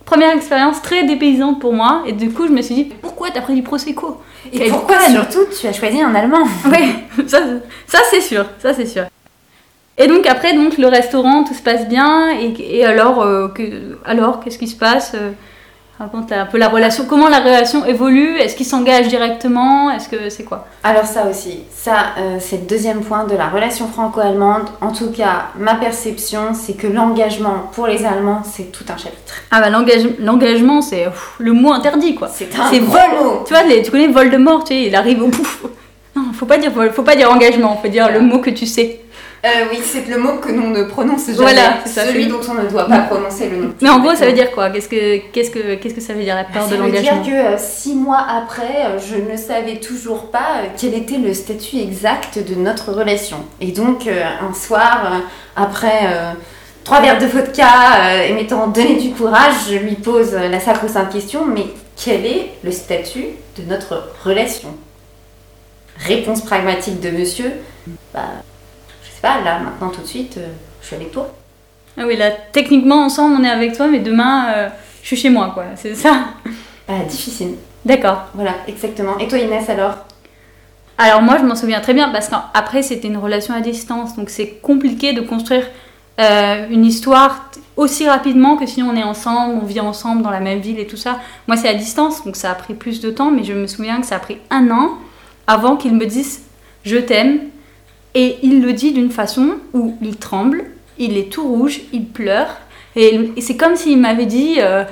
première 0.05 0.35
expérience 0.35 0.81
très 0.81 1.03
dépaysante 1.03 1.59
pour 1.59 1.73
moi. 1.73 2.03
Et 2.05 2.13
du 2.13 2.31
coup, 2.31 2.47
je 2.47 2.51
me 2.51 2.61
suis 2.61 2.75
dit, 2.75 2.83
pourquoi 3.01 3.29
t'as 3.31 3.41
pris 3.41 3.55
du 3.55 3.63
Prosecco? 3.63 4.21
Et 4.51 4.69
pourquoi 4.69 4.99
surtout 5.09 5.45
tu 5.59 5.67
as 5.67 5.73
choisi 5.73 6.01
un 6.01 6.13
Allemand? 6.15 6.47
Oui, 6.65 6.95
ça, 7.27 7.39
ça 7.87 7.99
c'est 8.09 8.21
sûr, 8.21 8.45
ça 8.59 8.73
c'est 8.73 8.87
sûr. 8.87 9.03
Et 9.97 10.07
donc 10.07 10.25
après, 10.25 10.53
donc 10.53 10.77
le 10.77 10.87
restaurant, 10.87 11.43
tout 11.43 11.53
se 11.53 11.61
passe 11.61 11.87
bien. 11.87 12.31
Et, 12.39 12.53
et 12.77 12.85
alors, 12.85 13.21
euh, 13.21 13.49
que, 13.49 13.99
alors 14.05 14.39
qu'est-ce 14.39 14.57
qui 14.57 14.67
se 14.67 14.75
passe 14.75 15.13
euh, 15.15 15.31
Raconte 16.01 16.31
un 16.31 16.47
peu 16.47 16.57
la 16.57 16.67
relation. 16.67 17.05
Comment 17.07 17.29
la 17.29 17.41
relation 17.41 17.85
évolue? 17.85 18.35
Est-ce 18.39 18.55
qu'il 18.55 18.65
s'engage 18.65 19.07
directement? 19.07 19.91
Est-ce 19.91 20.09
que 20.09 20.29
c'est 20.31 20.43
quoi? 20.43 20.65
Alors 20.83 21.05
ça 21.05 21.27
aussi, 21.29 21.59
ça 21.71 21.93
euh, 22.17 22.37
c'est 22.39 22.57
le 22.57 22.65
deuxième 22.65 23.01
point 23.01 23.25
de 23.25 23.35
la 23.35 23.49
relation 23.49 23.87
franco-allemande. 23.87 24.63
En 24.81 24.91
tout 24.91 25.11
cas, 25.11 25.49
ma 25.59 25.75
perception, 25.75 26.55
c'est 26.55 26.73
que 26.73 26.87
l'engagement 26.87 27.69
pour 27.73 27.85
les 27.85 28.03
Allemands, 28.03 28.41
c'est 28.43 28.71
tout 28.71 28.83
un 28.89 28.97
chapitre. 28.97 29.35
Ah 29.51 29.61
bah 29.61 29.69
l'engage- 29.69 30.09
l'engagement, 30.17 30.81
c'est 30.81 31.05
le 31.37 31.53
mot 31.53 31.71
interdit 31.71 32.15
quoi. 32.15 32.29
C'est 32.33 32.49
un 32.59 32.71
gros 32.79 33.23
mot. 33.23 33.43
Tu 33.45 33.53
vois, 33.53 33.61
les- 33.61 33.83
tu 33.83 33.91
connais 33.91 34.07
Voldemort, 34.07 34.63
tu 34.63 34.73
sais, 34.73 34.81
il 34.87 34.95
arrive 34.95 35.21
au 35.21 35.27
pouf. 35.27 35.65
Non, 36.15 36.33
faut 36.33 36.47
pas 36.47 36.57
dire, 36.57 36.71
faut 36.95 37.03
pas 37.03 37.15
dire 37.15 37.31
engagement, 37.31 37.77
faut 37.79 37.89
dire 37.89 38.11
le 38.11 38.21
mot 38.21 38.39
que 38.39 38.49
tu 38.49 38.65
sais. 38.65 39.01
Euh, 39.43 39.47
oui, 39.71 39.79
c'est 39.83 40.07
le 40.07 40.19
mot 40.19 40.37
que 40.37 40.51
l'on 40.51 40.69
ne 40.69 40.83
prononce 40.83 41.25
jamais. 41.25 41.37
Voilà, 41.37 41.79
ça, 41.85 42.05
celui 42.05 42.27
dont 42.27 42.41
on 42.47 42.53
ne 42.53 42.69
doit 42.69 42.87
pas 42.87 42.99
prononcer 42.99 43.49
le 43.49 43.57
nom. 43.57 43.73
Mais 43.81 43.89
en 43.89 43.99
gros, 43.99 44.13
ça 44.13 44.27
veut 44.27 44.33
dire 44.33 44.51
quoi? 44.51 44.69
Qu'est-ce 44.69 44.87
que, 44.87 45.17
qu'est-ce 45.31 45.49
que, 45.49 45.75
qu'est-ce 45.75 45.95
que 45.95 46.01
ça 46.01 46.13
veut 46.13 46.23
dire 46.23 46.35
la 46.35 46.43
peur 46.43 46.67
Ça 46.69 46.75
de 46.75 46.81
veut 46.81 46.91
dire 46.91 47.01
l'engagement? 47.15 47.25
que 47.25 47.55
euh, 47.55 47.57
six 47.57 47.95
mois 47.95 48.23
après, 48.29 48.85
euh, 48.85 48.99
je 48.99 49.15
ne 49.15 49.35
savais 49.35 49.77
toujours 49.77 50.29
pas 50.29 50.61
quel 50.79 50.93
était 50.93 51.17
le 51.17 51.33
statut 51.33 51.77
exact 51.77 52.37
de 52.37 52.53
notre 52.53 52.91
relation. 52.91 53.37
Et 53.59 53.71
donc, 53.71 54.05
euh, 54.05 54.23
un 54.47 54.53
soir, 54.53 55.11
après 55.55 56.01
trois 56.83 57.01
verres 57.01 57.17
de 57.19 57.25
vodka 57.25 58.23
et 58.27 58.33
m'étant 58.33 58.67
donné 58.67 58.97
du 58.97 59.09
courage, 59.09 59.53
je 59.71 59.75
lui 59.77 59.95
pose 59.95 60.33
la 60.33 60.59
sacro-sainte 60.59 61.11
question 61.11 61.45
mais 61.45 61.65
quel 62.03 62.25
est 62.27 62.49
le 62.63 62.71
statut 62.71 63.25
de 63.57 63.63
notre 63.67 64.11
relation? 64.23 64.69
Réponse 65.97 66.41
pragmatique 66.41 66.99
de 66.99 67.09
monsieur 67.09 67.51
bah, 68.13 68.21
pas, 69.21 69.41
là, 69.41 69.59
maintenant, 69.59 69.89
tout 69.89 70.01
de 70.01 70.07
suite, 70.07 70.37
euh, 70.37 70.47
je 70.81 70.87
suis 70.87 70.95
avec 70.95 71.11
toi. 71.11 71.33
Ah 71.97 72.03
oui, 72.07 72.15
là, 72.17 72.31
techniquement, 72.51 73.05
ensemble, 73.05 73.35
on 73.39 73.43
est 73.43 73.49
avec 73.49 73.75
toi, 73.75 73.87
mais 73.87 73.99
demain, 73.99 74.45
euh, 74.49 74.69
je 75.01 75.07
suis 75.07 75.17
chez 75.17 75.29
moi, 75.29 75.51
quoi. 75.53 75.65
C'est 75.75 75.95
ça 75.95 76.25
Bah, 76.87 76.93
difficile. 77.07 77.55
D'accord. 77.85 78.23
Voilà, 78.33 78.53
exactement. 78.67 79.17
Et 79.17 79.27
toi, 79.27 79.37
Inès, 79.37 79.69
alors? 79.69 79.95
Alors 80.97 81.21
moi, 81.21 81.37
je 81.39 81.43
m'en 81.43 81.55
souviens 81.55 81.81
très 81.81 81.93
bien, 81.93 82.09
parce 82.09 82.29
qu'après, 82.29 82.83
c'était 82.83 83.07
une 83.07 83.17
relation 83.17 83.53
à 83.53 83.61
distance, 83.61 84.15
donc 84.15 84.29
c'est 84.29 84.59
compliqué 84.61 85.13
de 85.13 85.21
construire 85.21 85.65
euh, 86.19 86.67
une 86.69 86.85
histoire 86.85 87.49
aussi 87.77 88.07
rapidement 88.07 88.57
que 88.57 88.67
si 88.67 88.83
on 88.83 88.95
est 88.95 89.03
ensemble, 89.03 89.59
on 89.61 89.65
vit 89.65 89.79
ensemble 89.79 90.21
dans 90.21 90.29
la 90.29 90.39
même 90.39 90.59
ville 90.59 90.79
et 90.79 90.85
tout 90.85 90.97
ça. 90.97 91.19
Moi, 91.47 91.57
c'est 91.57 91.69
à 91.69 91.73
distance, 91.73 92.23
donc 92.23 92.35
ça 92.35 92.51
a 92.51 92.55
pris 92.55 92.75
plus 92.75 93.01
de 93.01 93.09
temps, 93.09 93.31
mais 93.31 93.43
je 93.43 93.53
me 93.53 93.65
souviens 93.65 93.99
que 93.99 94.05
ça 94.05 94.17
a 94.17 94.19
pris 94.19 94.37
un 94.49 94.69
an 94.69 94.91
avant 95.47 95.75
qu'il 95.77 95.95
me 95.95 96.05
dise 96.05 96.43
«je 96.85 96.97
t'aime». 96.97 97.39
Et 98.13 98.37
il 98.43 98.61
le 98.61 98.73
dit 98.73 98.91
d'une 98.91 99.11
façon 99.11 99.55
où 99.73 99.95
il 100.01 100.17
tremble, 100.17 100.65
il 100.97 101.17
est 101.17 101.31
tout 101.31 101.47
rouge, 101.47 101.81
il 101.93 102.05
pleure, 102.05 102.57
et, 102.95 103.31
c'est 103.39 103.55
comme 103.55 103.75
s'il 103.75 103.99
m'avait 103.99 104.25
dit 104.25 104.55
euh, 104.59 104.83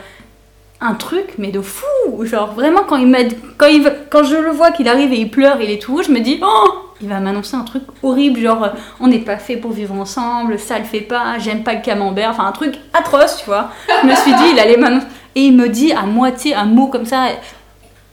un 0.81 0.93
truc, 0.93 1.33
mais 1.37 1.51
de 1.51 1.61
fou 1.61 1.85
Genre 2.23 2.53
vraiment, 2.53 2.81
quand, 2.87 2.97
il 2.97 3.35
quand, 3.57 3.67
il, 3.67 3.91
quand 4.09 4.23
je 4.23 4.35
le 4.35 4.51
vois 4.51 4.71
qu'il 4.71 4.87
arrive 4.87 5.11
et 5.11 5.19
il 5.19 5.29
pleure, 5.29 5.61
il 5.61 5.69
est 5.69 5.81
tout 5.81 5.93
rouge, 5.93 6.05
je 6.07 6.11
me 6.11 6.19
dis 6.19 6.39
«oh 6.41 6.89
il 7.01 7.07
va 7.07 7.21
m'annoncer 7.21 7.55
un 7.55 7.63
truc 7.63 7.83
horrible, 8.03 8.41
genre 8.41 8.63
euh, 8.63 8.69
on 8.99 9.07
n'est 9.07 9.19
pas 9.19 9.37
fait 9.37 9.55
pour 9.55 9.71
vivre 9.71 9.95
ensemble, 9.95 10.59
ça 10.59 10.77
le 10.77 10.83
fait 10.83 10.99
pas, 10.99 11.39
j'aime 11.39 11.63
pas 11.63 11.73
le 11.73 11.81
camembert, 11.81 12.31
enfin 12.31 12.45
un 12.45 12.51
truc 12.51 12.75
atroce, 12.93 13.37
tu 13.37 13.45
vois. 13.45 13.69
Je 14.01 14.07
me 14.07 14.15
suis 14.15 14.33
dit, 14.33 14.51
il 14.51 14.59
allait 14.59 14.75
m'annoncer. 14.75 15.07
Et 15.35 15.43
il 15.43 15.55
me 15.55 15.69
dit 15.69 15.93
à 15.93 16.01
moitié 16.01 16.55
un 16.55 16.65
mot 16.65 16.87
comme 16.87 17.05
ça, 17.05 17.27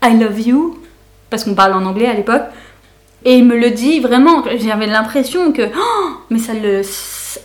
I 0.03 0.17
love 0.17 0.39
you, 0.39 0.79
parce 1.29 1.43
qu'on 1.43 1.53
parle 1.53 1.73
en 1.73 1.85
anglais 1.85 2.07
à 2.07 2.13
l'époque. 2.13 2.43
Et 3.27 3.35
il 3.35 3.43
me 3.43 3.57
le 3.57 3.71
dit 3.71 3.99
vraiment, 3.99 4.41
j'avais 4.57 4.87
l'impression 4.87 5.51
que, 5.51 5.63
oh, 5.63 6.09
mais 6.29 6.39
ça 6.39 6.53
le, 6.53 6.79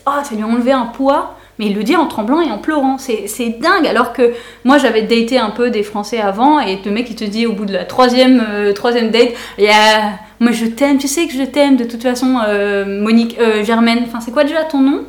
oh, 0.07 0.11
ça 0.23 0.35
lui 0.37 0.45
a 0.45 0.47
enlevé 0.47 0.71
un 0.71 0.87
poids. 0.87 1.35
Mais 1.59 1.67
il 1.67 1.75
le 1.75 1.83
dit 1.83 1.97
en 1.97 2.07
tremblant 2.07 2.41
et 2.41 2.53
en 2.53 2.59
pleurant. 2.59 2.99
C'est 2.99 3.59
dingue. 3.61 3.85
Alors 3.89 4.13
que 4.13 4.33
moi, 4.65 4.79
j'avais 4.79 5.03
daté 5.03 5.41
un 5.41 5.51
peu 5.51 5.71
des 5.71 5.83
Français 5.83 6.21
avant. 6.21 6.61
Et 6.61 6.79
le 6.85 6.91
mec, 6.93 7.11
il 7.11 7.17
te 7.17 7.25
dit 7.25 7.47
au 7.47 7.53
bout 7.53 7.65
de 7.65 7.73
la 7.73 7.85
troisième, 7.85 8.45
euh, 8.49 8.73
troisième 8.73 9.11
date, 9.11 9.31
yeah, 9.59 10.13
moi 10.39 10.53
je 10.53 10.67
t'aime, 10.67 10.99
tu 10.99 11.09
sais 11.09 11.27
que 11.27 11.35
je 11.35 11.43
t'aime. 11.43 11.75
De 11.75 11.85
toute 11.85 12.03
façon, 12.03 12.39
euh, 12.47 13.03
Monique, 13.03 13.37
euh, 13.41 13.65
Germaine, 13.65 14.05
enfin, 14.07 14.21
c'est 14.21 14.31
quoi 14.31 14.45
déjà 14.45 14.63
ton 14.63 14.79
nom? 14.79 15.03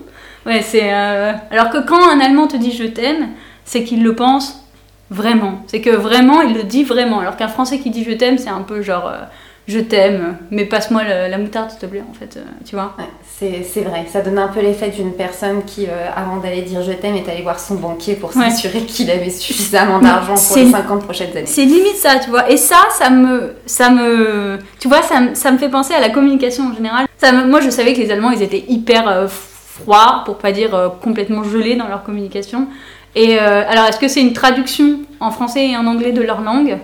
Ouais, 0.47 0.63
c'est. 0.63 0.91
Alors 0.91 1.69
que 1.69 1.85
quand 1.85 2.01
un 2.09 2.19
Allemand 2.19 2.47
te 2.47 2.57
dit 2.57 2.71
je 2.71 2.85
t'aime, 2.85 3.29
c'est 3.63 3.83
qu'il 3.83 4.01
le 4.01 4.15
pense 4.15 4.65
vraiment. 5.11 5.61
C'est 5.67 5.81
que 5.81 5.91
vraiment, 5.91 6.41
il 6.41 6.55
le 6.55 6.63
dit 6.63 6.83
vraiment. 6.83 7.19
Alors 7.19 7.37
qu'un 7.37 7.47
Français 7.47 7.77
qui 7.77 7.91
dit 7.91 8.03
je 8.03 8.13
t'aime, 8.13 8.39
c'est 8.39 8.49
un 8.49 8.63
peu 8.63 8.81
genre. 8.81 9.11
Je 9.67 9.79
t'aime, 9.79 10.37
mais 10.51 10.65
passe-moi 10.65 11.03
la, 11.03 11.29
la 11.29 11.37
moutarde 11.37 11.69
s'il 11.71 11.79
te 11.79 11.85
plaît, 11.85 12.03
en 12.09 12.13
fait, 12.13 12.35
euh, 12.37 12.41
tu 12.65 12.75
vois. 12.75 12.95
Ouais, 12.99 13.05
c'est 13.65 13.81
vrai, 13.81 14.05
ça 14.11 14.21
donne 14.21 14.37
un 14.37 14.47
peu 14.49 14.59
l'effet 14.61 14.89
d'une 14.89 15.13
personne 15.13 15.63
qui, 15.65 15.85
euh, 15.87 16.07
avant 16.15 16.37
d'aller 16.37 16.61
dire 16.61 16.81
je 16.81 16.91
t'aime, 16.91 17.15
est 17.15 17.27
allée 17.29 17.41
voir 17.43 17.59
son 17.59 17.75
banquier 17.75 18.15
pour 18.15 18.35
Ouais. 18.35 18.49
s'assurer 18.49 18.81
qu'il 18.81 19.09
avait 19.11 19.29
suffisamment 19.29 19.99
d'argent 19.99 20.35
pour 20.35 20.57
les 20.57 20.69
50 20.69 21.03
prochaines 21.03 21.31
années. 21.35 21.45
C'est 21.45 21.65
limite 21.65 21.95
ça, 21.95 22.19
tu 22.23 22.29
vois. 22.29 22.49
Et 22.49 22.57
ça, 22.57 22.77
ça 22.97 23.09
me, 23.09 23.53
ça 23.65 23.89
me, 23.89 24.59
tu 24.79 24.87
vois, 24.87 25.01
ça, 25.01 25.21
ça 25.33 25.51
me 25.51 25.57
fait 25.57 25.69
penser 25.69 25.93
à 25.93 25.99
la 26.01 26.09
communication 26.09 26.69
en 26.71 26.73
général. 26.75 27.05
Ça 27.17 27.31
me- 27.31 27.45
moi, 27.49 27.59
je 27.61 27.69
savais 27.69 27.93
que 27.93 27.99
les 27.99 28.11
Allemands, 28.11 28.31
ils 28.31 28.41
étaient 28.41 28.63
hyper 28.67 29.07
euh, 29.07 29.27
froids, 29.27 30.23
pour 30.25 30.37
pas 30.37 30.51
dire 30.51 30.91
complètement 31.01 31.43
gelés 31.43 31.75
dans 31.75 31.87
leur 31.87 32.03
communication. 32.03 32.67
Et 33.15 33.37
alors, 33.39 33.85
est-ce 33.85 33.99
que 33.99 34.07
c'est 34.07 34.21
une 34.21 34.33
traduction 34.33 34.99
en 35.19 35.31
français 35.31 35.67
et 35.69 35.77
en 35.77 35.85
anglais 35.87 36.11
de 36.11 36.21
leur 36.21 36.41
langue? 36.41 36.77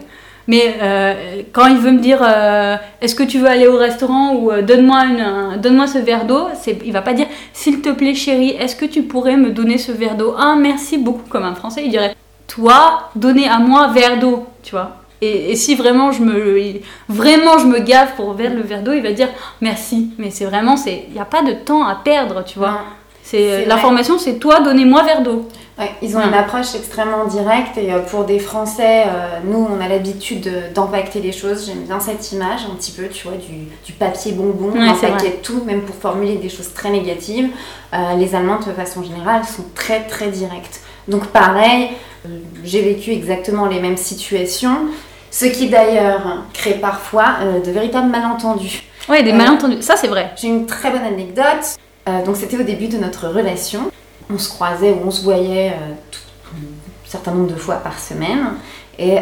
Mais 0.49 0.65
euh, 0.81 1.13
quand 1.53 1.67
il 1.67 1.77
veut 1.77 1.91
me 1.91 1.99
dire 1.99 2.21
euh, 2.23 2.75
est-ce 3.01 3.13
que 3.13 3.23
tu 3.31 3.37
veux 3.37 3.47
aller 3.47 3.67
au 3.67 3.77
restaurant 3.77 4.33
ou 4.33 4.51
euh, 4.51 4.63
donne-moi 4.63 4.97
un- 4.97 5.57
donne-moi 5.57 5.85
ce 5.87 5.99
verre 5.99 6.25
d'eau, 6.25 6.47
c'est 6.61 6.75
il 6.83 6.91
va 6.91 7.03
pas 7.03 7.13
dire 7.13 7.27
s'il 7.53 7.81
te 7.81 7.89
plaît 7.99 8.15
chérie, 8.15 8.55
est-ce 8.59 8.75
que 8.75 8.85
tu 8.85 9.03
pourrais 9.03 9.37
me 9.37 9.51
donner 9.51 9.77
ce 9.77 9.91
verre 9.91 10.15
d'eau? 10.15 10.33
Ah 10.37 10.55
merci 10.57 10.97
beaucoup 10.97 11.27
comme 11.29 11.43
un 11.43 11.55
français, 11.55 11.83
il 11.85 11.91
dirait 11.91 12.15
toi 12.47 13.11
donner 13.15 13.47
à 13.47 13.59
moi 13.59 13.87
verre 13.93 14.17
d'eau, 14.19 14.47
tu 14.63 14.71
vois. 14.71 14.89
Et, 15.21 15.55
si 15.55 15.75
vraiment 15.75 16.11
je 16.11 16.21
me 16.23 16.35
vraiment 17.09 17.57
je 17.59 17.67
me 17.67 17.79
gave 17.79 18.15
pour 18.15 18.33
vers 18.33 18.53
le 18.53 18.61
verre 18.61 18.81
d'eau, 18.83 18.93
il 18.93 19.03
va 19.03 19.11
dire 19.11 19.27
merci. 19.61 20.11
Mais 20.17 20.31
c'est 20.31 20.45
vraiment 20.45 20.77
c'est 20.77 21.05
il 21.09 21.15
y 21.15 21.19
a 21.19 21.25
pas 21.25 21.43
de 21.43 21.53
temps 21.53 21.85
à 21.85 21.95
perdre, 21.95 22.43
tu 22.43 22.57
vois. 22.57 22.79
C'est 23.29 23.59
C'est 23.61 23.65
l'information, 23.65 24.17
c'est 24.17 24.39
toi 24.39 24.59
donnez-moi 24.61 25.03
verre 25.03 25.21
d'eau. 25.21 25.47
Ouais, 25.77 25.91
ils 26.01 26.15
ont 26.17 26.19
Ouais. 26.19 26.27
une 26.27 26.33
approche 26.33 26.73
extrêmement 26.75 27.25
directe 27.25 27.77
et 27.77 27.93
euh, 27.93 27.99
pour 27.99 28.25
des 28.25 28.39
Français, 28.39 29.03
euh, 29.07 29.39
nous 29.45 29.67
on 29.71 29.79
a 29.79 29.87
l'habitude 29.87 30.41
de- 30.41 30.73
d'empacter 30.73 31.19
les 31.21 31.31
choses. 31.31 31.67
J'aime 31.67 31.83
bien 31.83 31.99
cette 31.99 32.31
image 32.33 32.61
un 32.69 32.75
petit 32.75 32.91
peu, 32.91 33.07
tu 33.07 33.27
vois, 33.27 33.37
du, 33.37 33.67
du 33.85 33.93
papier 33.93 34.31
bonbon, 34.33 34.71
Ouais, 34.71 34.89
on 34.89 34.95
c'est 34.95 35.07
empaquette 35.11 35.41
tout, 35.43 35.61
même 35.65 35.81
pour 35.83 35.95
formuler 35.95 36.35
des 36.37 36.49
choses 36.49 36.73
très 36.73 36.89
négatives. 36.89 37.49
Euh, 37.93 37.97
les 38.17 38.33
Allemands, 38.35 38.59
de 38.59 38.73
façon 38.73 39.03
générale, 39.03 39.43
sont 39.45 39.63
très 39.75 40.01
très 40.07 40.27
directs. 40.29 40.81
Donc 41.07 41.27
pareil, 41.27 41.91
euh, 42.25 42.29
j'ai 42.65 42.81
vécu 42.81 43.11
exactement 43.11 43.67
les 43.67 43.79
mêmes 43.79 43.95
situations, 43.97 44.75
ce 45.31 45.45
qui 45.45 45.69
d'ailleurs 45.69 46.43
crée 46.53 46.73
parfois 46.73 47.35
euh, 47.43 47.59
de 47.61 47.71
véritables 47.71 48.09
malentendus. 48.09 48.83
Ouais, 49.07 49.23
des 49.23 49.31
Euh, 49.31 49.35
malentendus. 49.35 49.81
Ça 49.81 49.95
c'est 49.95 50.07
vrai. 50.07 50.31
J'ai 50.35 50.47
une 50.49 50.65
très 50.65 50.89
bonne 50.91 51.03
anecdote. 51.03 51.77
Euh, 52.09 52.25
donc 52.25 52.35
c'était 52.37 52.57
au 52.57 52.63
début 52.63 52.87
de 52.87 52.97
notre 52.97 53.27
relation. 53.27 53.91
On 54.33 54.37
se 54.37 54.49
croisait 54.49 54.91
ou 54.91 54.99
on 55.07 55.11
se 55.11 55.23
voyait 55.23 55.71
euh, 55.71 55.93
un 56.55 57.09
certain 57.09 57.31
nombre 57.31 57.51
de 57.51 57.55
fois 57.55 57.75
par 57.75 57.99
semaine. 57.99 58.53
Et 58.97 59.19
euh, 59.19 59.21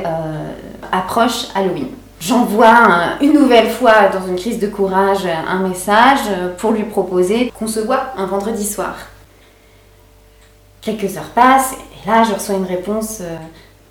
approche 0.91 1.48
Halloween. 1.53 1.89
J'envoie 2.20 2.70
un- 2.70 3.20
une 3.20 3.34
nouvelle 3.34 3.70
fois 3.70 4.08
dans 4.12 4.25
une 4.27 4.36
crise 4.38 4.60
de 4.60 4.67
courage 4.67 5.27
un 5.27 5.60
message 5.60 6.20
pour 6.58 6.72
lui 6.72 6.84
proposer 6.84 7.51
qu'on 7.58 7.67
se 7.67 7.79
voit 7.79 8.08
un 8.17 8.25
vendredi 8.25 8.65
soir. 8.65 8.96
Quelques 10.82 11.15
heures 11.17 11.29
passent 11.36 11.74
et 11.74 12.08
là 12.10 12.24
je 12.24 12.34
reçois 12.34 12.56
une 12.56 12.65
réponse 12.65 13.22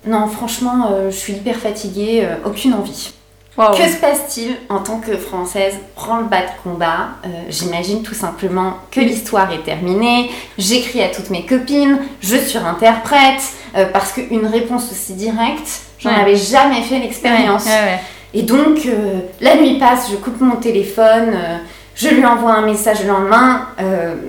non 0.05 0.27
franchement 0.27 0.89
je 1.05 1.15
suis 1.15 1.33
hyper 1.33 1.55
fatiguée, 1.55 2.27
aucune 2.45 2.73
envie. 2.73 3.13
Que 3.57 3.89
se 3.89 3.97
passe-t-il 3.97 4.55
en 4.69 4.79
tant 4.79 4.99
que 4.99 5.17
Française 5.17 5.73
prend 5.95 6.17
le 6.17 6.25
bas 6.25 6.41
de 6.41 6.63
combat? 6.63 7.09
Euh, 7.25 7.29
J'imagine 7.49 8.03
tout 8.03 8.13
simplement 8.13 8.75
que 8.91 8.99
l'histoire 8.99 9.51
est 9.51 9.63
terminée. 9.63 10.29
J'écris 10.59 11.01
à 11.01 11.07
toutes 11.09 11.31
mes 11.31 11.43
copines, 11.45 11.97
je 12.21 12.37
surinterprète 12.37 13.41
euh, 13.75 13.85
parce 13.91 14.11
qu'une 14.13 14.45
réponse 14.45 14.91
aussi 14.91 15.13
directe, 15.13 15.81
j'en 15.99 16.11
Ouais. 16.11 16.21
avais 16.21 16.35
jamais 16.35 16.81
fait 16.83 16.99
l'expérience. 16.99 17.65
Ouais, 17.65 17.71
ouais. 17.71 17.99
Et 18.35 18.43
donc 18.43 18.85
euh, 18.85 19.21
la 19.41 19.55
nuit 19.55 19.79
passe, 19.79 20.09
je 20.11 20.17
coupe 20.17 20.39
mon 20.39 20.57
téléphone, 20.57 21.31
euh, 21.33 21.57
je 21.95 22.09
lui 22.09 22.23
envoie 22.25 22.51
un 22.53 22.65
message 22.65 23.01
le 23.01 23.07
lendemain, 23.07 23.69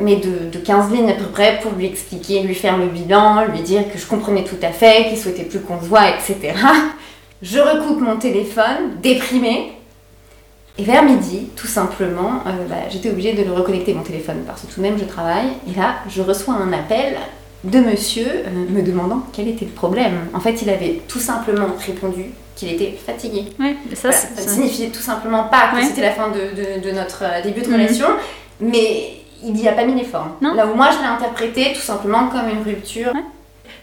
mais 0.00 0.16
de, 0.16 0.48
de 0.50 0.58
15 0.58 0.90
lignes 0.90 1.10
à 1.10 1.14
peu 1.14 1.26
près 1.26 1.58
pour 1.60 1.72
lui 1.72 1.84
expliquer, 1.84 2.40
lui 2.40 2.54
faire 2.54 2.78
le 2.78 2.86
bilan, 2.86 3.44
lui 3.52 3.60
dire 3.60 3.82
que 3.92 3.98
je 3.98 4.06
comprenais 4.06 4.42
tout 4.44 4.56
à 4.62 4.70
fait, 4.70 5.08
qu'il 5.10 5.18
souhaitait 5.18 5.42
plus 5.42 5.60
qu'on 5.60 5.78
se 5.78 5.84
voit, 5.84 6.08
etc. 6.08 6.54
Je 7.42 7.58
recoupe 7.58 8.00
mon 8.00 8.16
téléphone, 8.16 8.96
déprimée. 9.02 9.72
Et 10.80 10.84
vers 10.84 11.02
midi, 11.02 11.48
tout 11.56 11.66
simplement, 11.66 12.42
euh, 12.46 12.50
bah, 12.68 12.76
j'étais 12.88 13.10
obligée 13.10 13.32
de 13.32 13.42
le 13.42 13.52
reconnecter 13.52 13.94
mon 13.94 14.02
téléphone 14.02 14.44
parce 14.46 14.62
que 14.62 14.66
tout 14.68 14.76
de 14.80 14.82
même 14.82 14.96
je 14.98 15.04
travaille. 15.04 15.48
Et 15.68 15.76
là, 15.78 15.96
je 16.08 16.22
reçois 16.22 16.54
un 16.54 16.72
appel 16.72 17.16
de 17.64 17.80
monsieur 17.80 18.26
euh, 18.28 18.50
me 18.70 18.82
demandant 18.82 19.22
quel 19.32 19.48
était 19.48 19.64
le 19.64 19.72
problème. 19.72 20.14
En 20.34 20.40
fait, 20.40 20.62
il 20.62 20.70
avait 20.70 21.02
tout 21.08 21.18
simplement 21.18 21.66
répondu 21.84 22.26
qu'il 22.54 22.72
était 22.72 22.92
fatigué. 23.04 23.46
Ouais, 23.58 23.76
ça, 23.94 24.10
Voilà, 24.10 24.16
ça 24.16 24.42
signifiait 24.48 24.88
tout 24.90 25.00
simplement 25.00 25.44
pas 25.44 25.70
que 25.72 25.76
Ouais. 25.76 25.84
c'était 25.84 26.02
la 26.02 26.12
fin 26.12 26.28
de, 26.28 26.34
de- 26.80 26.88
de 26.88 26.92
notre 26.94 27.24
euh, 27.24 27.42
début 27.42 27.62
de 27.62 27.66
Mhm. 27.68 27.72
relation, 27.74 28.06
mais 28.60 29.14
il 29.44 29.52
n'y 29.54 29.66
a 29.68 29.72
pas 29.72 29.84
mis 29.84 29.94
les 29.94 30.04
formes. 30.04 30.32
Non. 30.40 30.54
Là 30.54 30.66
où 30.68 30.74
moi 30.74 30.90
je 30.92 30.98
l'ai 30.98 31.06
interprété 31.08 31.72
tout 31.74 31.80
simplement 31.80 32.28
comme 32.28 32.48
une 32.48 32.62
rupture. 32.62 33.12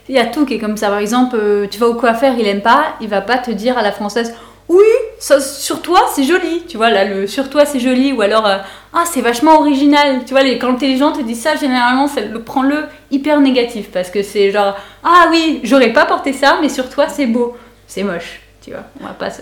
Il 0.08 0.16
y 0.16 0.20
a 0.20 0.26
tout 0.26 0.46
qui 0.46 0.56
est 0.56 0.60
comme 0.60 0.78
ça. 0.78 0.90
Par 0.90 1.00
exemple, 1.00 1.36
euh, 1.40 1.68
tu 1.70 1.80
vas 1.80 1.88
au 1.88 1.96
coiffeur, 1.96 2.34
il 2.38 2.48
aime 2.48 2.62
pas, 2.62 2.94
il 3.02 3.08
va 3.08 3.22
pas 3.22 3.38
te 3.38 3.52
dire 3.52 3.78
à 3.78 3.82
la 3.82 3.92
française 3.92 4.36
Oui, 4.70 4.84
ça, 5.20 5.40
sur 5.42 5.82
toi 5.82 6.00
c'est 6.14 6.24
joli. 6.24 6.64
Tu 6.68 6.78
vois, 6.78 6.90
là, 6.92 7.06
le 7.06 7.26
sur 7.28 7.50
toi 7.50 7.66
c'est 7.66 7.80
joli. 7.80 8.12
Ou 8.14 8.22
alors 8.22 8.46
euh, 8.46 8.58
Ah, 8.94 9.04
c'est 9.06 9.22
vachement 9.22 9.60
original. 9.60 10.22
Tu 10.26 10.32
vois, 10.34 10.44
les, 10.44 10.60
quand 10.60 10.80
les 10.82 10.98
gens 10.98 11.12
te 11.12 11.22
disent 11.22 11.42
ça, 11.42 11.56
généralement, 11.56 12.08
ça, 12.08 12.22
le, 12.22 12.40
prends-le 12.42 12.86
hyper 13.12 13.40
négatif. 13.42 13.90
Parce 13.92 14.10
que 14.12 14.22
c'est 14.22 14.52
genre 14.52 14.76
Ah 15.04 15.28
oui, 15.32 15.60
j'aurais 15.64 15.92
pas 15.94 16.06
porté 16.06 16.34
ça, 16.34 16.58
mais 16.62 16.70
sur 16.70 16.90
toi 16.90 17.08
c'est 17.10 17.26
beau. 17.28 17.58
C'est 17.88 18.04
moche. 18.04 18.42
Tu 18.64 18.72
vois, 18.72 18.84
on 19.02 19.06
va 19.06 19.14
pas 19.14 19.30
se- 19.32 19.42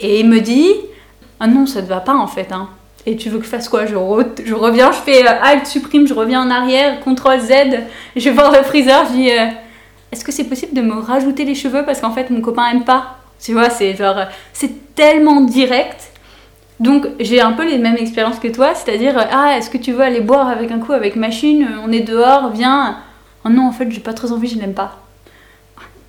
Et 0.00 0.20
il 0.20 0.28
me 0.28 0.40
dit 0.40 0.70
Ah 1.38 1.46
non, 1.46 1.66
ça 1.66 1.82
te 1.82 1.88
va 1.88 2.00
pas 2.00 2.14
en 2.14 2.26
fait. 2.26 2.50
Hein. 2.52 2.68
Et 3.06 3.16
tu 3.16 3.28
veux 3.28 3.38
que 3.38 3.44
je 3.44 3.50
fasse 3.50 3.68
quoi? 3.68 3.84
Je, 3.86 3.94
je 4.44 4.54
reviens, 4.54 4.90
je 4.90 4.98
fais 4.98 5.24
euh, 5.26 5.30
Alt, 5.42 5.66
supprime, 5.66 6.06
je 6.08 6.14
reviens 6.14 6.42
en 6.42 6.50
arrière, 6.50 7.00
CTRL 7.04 7.40
Z, 7.40 7.52
je 8.16 8.24
vais 8.24 8.30
voir 8.30 8.50
le 8.50 8.62
freezer, 8.62 9.04
je 9.08 9.12
dis 9.12 9.30
euh, 9.30 9.46
est-ce 10.14 10.24
que 10.24 10.30
c'est 10.30 10.44
possible 10.44 10.74
de 10.74 10.80
me 10.80 10.94
rajouter 10.94 11.44
les 11.44 11.56
cheveux 11.56 11.84
parce 11.84 12.00
qu'en 12.00 12.12
fait 12.12 12.30
mon 12.30 12.40
copain 12.40 12.70
aime 12.70 12.84
pas? 12.84 13.16
Tu 13.40 13.52
vois, 13.52 13.68
c'est 13.68 13.96
genre, 13.96 14.16
c'est 14.52 14.94
tellement 14.94 15.40
direct. 15.40 16.12
Donc 16.78 17.08
j'ai 17.18 17.40
un 17.40 17.50
peu 17.50 17.68
les 17.68 17.78
mêmes 17.78 17.96
expériences 17.96 18.38
que 18.38 18.46
toi, 18.46 18.76
c'est-à-dire, 18.76 19.16
ah, 19.32 19.56
est-ce 19.58 19.70
que 19.70 19.76
tu 19.76 19.90
veux 19.90 20.02
aller 20.02 20.20
boire 20.20 20.46
avec 20.46 20.70
un 20.70 20.78
coup 20.78 20.92
avec 20.92 21.16
machine? 21.16 21.68
On 21.84 21.90
est 21.90 22.02
dehors, 22.02 22.50
viens. 22.50 22.98
Oh 23.44 23.48
non, 23.48 23.66
en 23.66 23.72
fait, 23.72 23.90
j'ai 23.90 23.98
pas 23.98 24.14
très 24.14 24.30
envie, 24.30 24.46
je 24.46 24.56
l'aime 24.56 24.72
pas. 24.72 24.98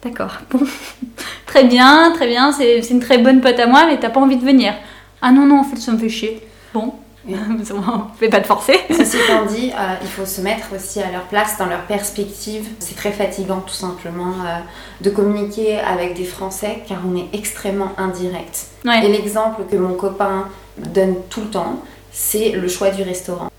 D'accord, 0.03 0.37
bon. 0.51 0.59
très 1.47 1.63
bien, 1.63 2.11
très 2.13 2.27
bien, 2.27 2.51
c'est 2.51 2.87
une 2.91 2.99
très 2.99 3.17
bonne 3.17 3.41
pote 3.41 3.59
à 3.59 3.65
moi, 3.65 3.87
mais 3.87 3.97
t'as 3.97 4.11
pas 4.11 4.19
envie 4.19 4.37
de 4.37 4.45
venir. 4.45 4.75
Ah 5.19 5.31
non, 5.31 5.47
non, 5.47 5.61
en 5.61 5.63
fait, 5.63 5.77
ça 5.77 5.91
me 5.91 5.97
fait 5.97 6.09
chier. 6.09 6.47
Bon, 6.75 6.93
on 7.29 8.15
fait 8.17 8.29
pas 8.29 8.39
de 8.39 8.45
forcer. 8.45 8.79
Ceci 8.89 9.17
étant 9.17 9.45
dit, 9.45 9.71
euh, 9.71 9.95
il 10.01 10.07
faut 10.07 10.25
se 10.25 10.41
mettre 10.41 10.67
aussi 10.75 11.01
à 11.01 11.11
leur 11.11 11.23
place, 11.23 11.57
dans 11.57 11.65
leur 11.65 11.81
perspective. 11.81 12.67
C'est 12.79 12.95
très 12.95 13.11
fatigant 13.11 13.61
tout 13.61 13.73
simplement 13.73 14.33
euh, 14.45 14.59
de 15.01 15.09
communiquer 15.09 15.79
avec 15.79 16.15
des 16.15 16.23
Français 16.25 16.83
car 16.87 16.99
on 17.09 17.15
est 17.15 17.27
extrêmement 17.33 17.91
indirect. 17.97 18.67
Et 19.03 19.07
l'exemple 19.11 19.63
que 19.69 19.75
mon 19.77 19.93
copain 19.95 20.47
donne 20.77 21.15
tout 21.29 21.41
le 21.41 21.47
temps, 21.47 21.79
c'est 22.11 22.51
le 22.51 22.67
choix 22.67 22.89
du 22.91 23.01
restaurant. 23.03 23.49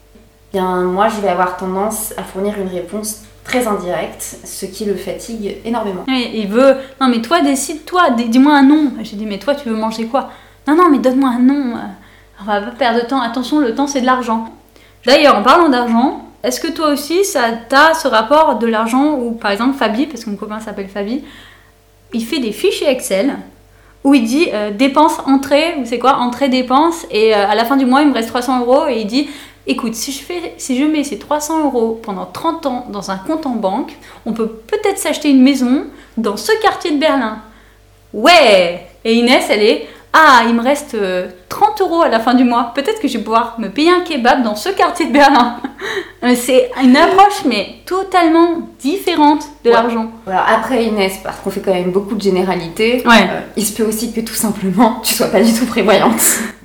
Bien, 0.53 0.83
moi, 0.83 1.09
je 1.09 1.21
vais 1.21 1.29
avoir 1.29 1.57
tendance 1.57 2.15
à 2.17 2.23
fournir 2.23 2.55
une 2.59 2.69
réponse 2.69 3.23
très 3.45 3.67
indirecte, 3.67 4.39
ce 4.45 4.67
qui 4.67 4.85
le 4.85 4.95
fatigue 4.97 5.57
énormément. 5.65 6.05
Ouais, 6.09 6.31
il 6.35 6.49
veut. 6.49 6.77
Non, 7.01 7.09
mais 7.09 7.21
toi, 7.21 7.41
décide-toi, 7.43 8.11
dis- 8.11 8.29
dis-moi 8.29 8.55
un 8.57 8.63
nom. 8.63 8.93
J'ai 9.03 9.17
dit, 9.17 9.27
mais 9.27 9.39
toi, 9.39 9.55
tu 9.55 9.69
veux 9.69 9.77
manger 9.77 10.07
quoi 10.07 10.31
Non, 10.67 10.75
non, 10.77 10.89
mais 10.91 10.99
donne-moi 10.99 11.31
un 11.31 11.39
nom. 11.41 11.75
On 12.41 12.45
va 12.45 12.61
pas 12.61 12.71
perdre 12.71 13.03
de 13.03 13.07
temps. 13.07 13.21
Attention, 13.21 13.61
le 13.61 13.75
temps, 13.75 13.87
c'est 13.87 14.01
de 14.01 14.07
l'argent. 14.07 14.53
D'ailleurs, 15.05 15.37
en 15.37 15.43
parlant 15.43 15.69
d'argent, 15.69 16.27
est-ce 16.43 16.61
que 16.61 16.69
toi 16.69 16.89
aussi, 16.89 17.25
ça 17.25 17.43
t'as 17.69 17.95
ce 17.95 18.09
rapport 18.09 18.59
de 18.59 18.67
l'argent 18.67 19.15
où, 19.15 19.33
par 19.33 19.51
exemple, 19.51 19.77
Fabi, 19.77 20.07
parce 20.07 20.25
que 20.25 20.31
mon 20.31 20.37
copain 20.37 20.61
s'appelle 20.61 20.89
Fabi, 20.89 21.25
il 22.13 22.25
fait 22.25 22.39
des 22.39 22.53
fichiers 22.53 22.89
Excel 22.89 23.37
où 24.05 24.15
il 24.15 24.25
dit 24.25 24.49
euh, 24.53 24.71
dépenses, 24.71 25.19
entrée, 25.27 25.75
ou 25.81 25.85
c'est 25.85 25.99
quoi 25.99 26.19
Entrée, 26.19 26.49
dépenses, 26.49 27.07
et 27.11 27.35
euh, 27.35 27.49
à 27.49 27.57
la 27.57 27.65
fin 27.65 27.77
du 27.77 27.87
mois, 27.87 28.03
il 28.03 28.09
me 28.09 28.15
reste 28.15 28.29
300 28.29 28.61
euros, 28.61 28.87
et 28.87 29.01
il 29.01 29.07
dit 29.07 29.29
écoute, 29.67 29.95
si 29.95 30.13
je, 30.13 30.23
fais, 30.23 30.55
si 30.59 30.79
je 30.79 30.85
mets 30.85 31.03
ces 31.03 31.19
300 31.19 31.65
euros 31.65 32.01
pendant 32.01 32.25
30 32.25 32.67
ans 32.67 32.87
dans 32.91 33.11
un 33.11 33.17
compte 33.17 33.47
en 33.47 33.57
banque, 33.57 33.97
on 34.25 34.33
peut 34.33 34.47
peut-être 34.47 34.99
s'acheter 34.99 35.31
une 35.31 35.43
maison 35.43 35.87
dans 36.17 36.37
ce 36.37 36.53
quartier 36.63 36.93
de 36.93 36.99
Berlin. 36.99 37.39
Ouais 38.13 38.87
Et 39.05 39.15
Inès, 39.15 39.47
elle 39.51 39.63
est 39.63 39.89
ah, 40.19 40.43
il 40.49 40.55
me 40.55 40.63
reste 40.63 40.95
euh, 40.95 41.29
30 41.51 41.81
euros 41.83 42.01
à 42.03 42.09
la 42.09 42.21
fin 42.21 42.33
du 42.35 42.45
mois. 42.45 42.73
Peut-être 42.75 43.01
que 43.01 43.09
je 43.09 43.19
vais 43.19 43.25
pouvoir 43.25 43.57
me 43.59 43.69
payer 43.69 43.91
un 43.91 44.01
kebab 44.01 44.43
dans 44.43 44.55
ce 44.57 44.71
quartier 44.71 45.07
de 45.07 45.13
Berlin. 45.13 45.57
Euh, 46.25 46.35
C'est 46.35 46.71
une 46.83 46.97
approche, 46.97 47.45
mais 47.45 47.77
totalement 47.85 48.49
différente 48.81 49.45
de 49.63 49.69
Ouais. 49.71 49.77
l'argent. 49.77 50.11
Voilà, 50.25 50.45
après 50.49 50.87
Inès, 50.87 51.19
parce 51.23 51.37
qu'on 51.41 51.51
fait 51.51 51.61
quand 51.61 51.75
même 51.75 51.93
beaucoup 51.93 52.15
de 52.15 52.23
généralités, 52.23 53.03
Ouais. 53.07 53.29
euh, 53.31 53.41
il 53.57 53.65
se 53.65 53.75
peut 53.77 53.85
aussi 53.85 54.13
que 54.13 54.21
tout 54.23 54.35
simplement 54.35 55.01
tu 55.05 55.15
sois 55.15 55.27
pas 55.29 55.43
du 55.43 55.53
tout 55.53 55.67
prévoyante. 55.67 56.19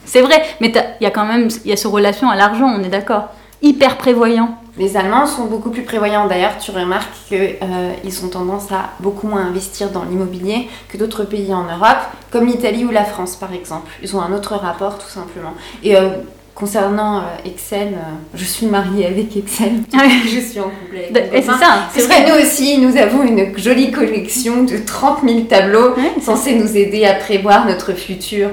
C'est 0.05 0.21
vrai, 0.21 0.41
mais 0.61 0.69
il 0.99 1.03
y 1.03 1.05
a 1.05 1.11
quand 1.11 1.25
même 1.25 1.49
il 1.65 1.69
y 1.69 1.73
a 1.73 1.77
ce 1.77 1.87
relation 1.87 2.29
à 2.29 2.35
l'argent, 2.37 2.65
on 2.67 2.81
est 2.83 2.89
d'accord. 2.89 3.25
Hyper 3.61 3.97
prévoyant. 3.97 4.57
Les 4.77 4.95
Allemands 4.97 5.25
sont 5.27 5.45
beaucoup 5.45 5.69
plus 5.69 5.83
prévoyants. 5.83 6.27
D'ailleurs, 6.27 6.57
tu 6.57 6.71
remarques 6.71 7.13
qu'ils 7.27 8.25
ont 8.25 8.29
tendance 8.29 8.71
à 8.71 8.91
beaucoup 8.99 9.27
moins 9.27 9.45
investir 9.45 9.89
dans 9.89 10.03
l'immobilier 10.03 10.67
que 10.89 10.97
d'autres 10.97 11.25
pays 11.25 11.53
en 11.53 11.63
Europe, 11.63 11.99
comme 12.31 12.47
l'Italie 12.47 12.85
ou 12.85 12.91
la 12.91 13.03
France, 13.03 13.35
par 13.35 13.53
exemple. 13.53 13.91
Ils 14.01 14.15
ont 14.15 14.21
un 14.21 14.31
autre 14.33 14.55
rapport, 14.55 14.97
tout 14.97 15.09
simplement. 15.09 15.53
Et 15.83 15.95
euh, 15.97 16.09
concernant 16.55 17.19
euh, 17.19 17.21
Excel, 17.45 17.89
euh, 17.89 17.97
je 18.33 18.45
suis 18.45 18.65
mariée 18.65 19.05
avec 19.07 19.35
Excel. 19.35 19.73
je 20.25 20.39
suis 20.39 20.59
en 20.59 20.69
couple 20.69 20.97
avec 21.15 21.33
Et 21.33 21.41
c'est 21.41 21.47
ça, 21.51 21.87
c'est 21.93 22.01
que 22.01 22.05
vrai. 22.07 22.25
nous 22.29 22.43
aussi, 22.45 22.77
nous 22.77 22.95
avons 22.97 23.23
une 23.23 23.57
jolie 23.57 23.91
collection 23.91 24.63
de 24.63 24.77
30 24.77 25.19
000 25.27 25.41
tableaux 25.41 25.95
Ouais, 25.95 26.21
censés 26.21 26.55
nous 26.55 26.77
aider 26.77 27.05
à 27.05 27.13
prévoir 27.15 27.65
notre 27.65 27.93
futur. 27.93 28.49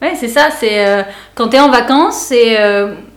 Ouais, 0.00 0.14
c'est 0.18 0.28
ça, 0.28 0.48
c'est 0.58 0.84
euh, 0.86 1.02
quand 1.34 1.48
t'es 1.48 1.60
en 1.60 1.70
vacances, 1.70 2.16
c'est. 2.28 2.56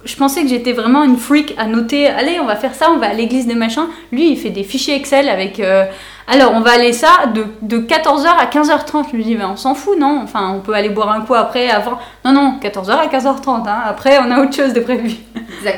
Je 0.06 0.16
pensais 0.16 0.44
que 0.44 0.48
j'étais 0.48 0.72
vraiment 0.72 1.04
une 1.04 1.18
freak 1.18 1.56
à 1.58 1.66
noter, 1.66 2.08
allez, 2.08 2.40
on 2.40 2.46
va 2.46 2.56
faire 2.56 2.74
ça, 2.76 2.90
on 2.92 2.98
va 2.98 3.08
à 3.10 3.14
l'église 3.14 3.48
de 3.48 3.54
machin. 3.54 3.88
Lui, 4.12 4.32
il 4.32 4.38
fait 4.38 4.50
des 4.52 4.64
fichiers 4.64 4.96
Excel 4.96 5.28
avec. 5.30 5.60
euh, 5.60 5.86
alors, 6.28 6.54
on 6.56 6.62
va 6.62 6.72
aller 6.72 6.94
ça 6.94 7.28
de, 7.34 7.46
de 7.62 7.78
14h 7.80 8.26
à 8.28 8.46
15h30. 8.46 9.06
Je 9.12 9.18
me 9.18 9.24
dis, 9.24 9.36
mais 9.36 9.44
on 9.46 9.56
s'en 9.58 9.76
fout, 9.76 9.98
non? 10.00 10.22
Enfin, 10.24 10.54
on 10.56 10.60
peut 10.60 10.74
aller 10.74 10.90
boire 10.90 11.12
un 11.12 11.22
coup 11.22 11.36
après, 11.36 11.70
avant. 11.70 12.00
Non, 12.24 12.32
non, 12.32 12.60
14h 12.62 12.92
à 12.92 13.08
15h30. 13.08 13.68
hein. 13.68 13.82
Après, 13.86 14.18
on 14.20 14.32
a 14.32 14.40
autre 14.42 14.56
chose 14.56 14.74
de 14.74 14.80
prévu. 14.80 15.12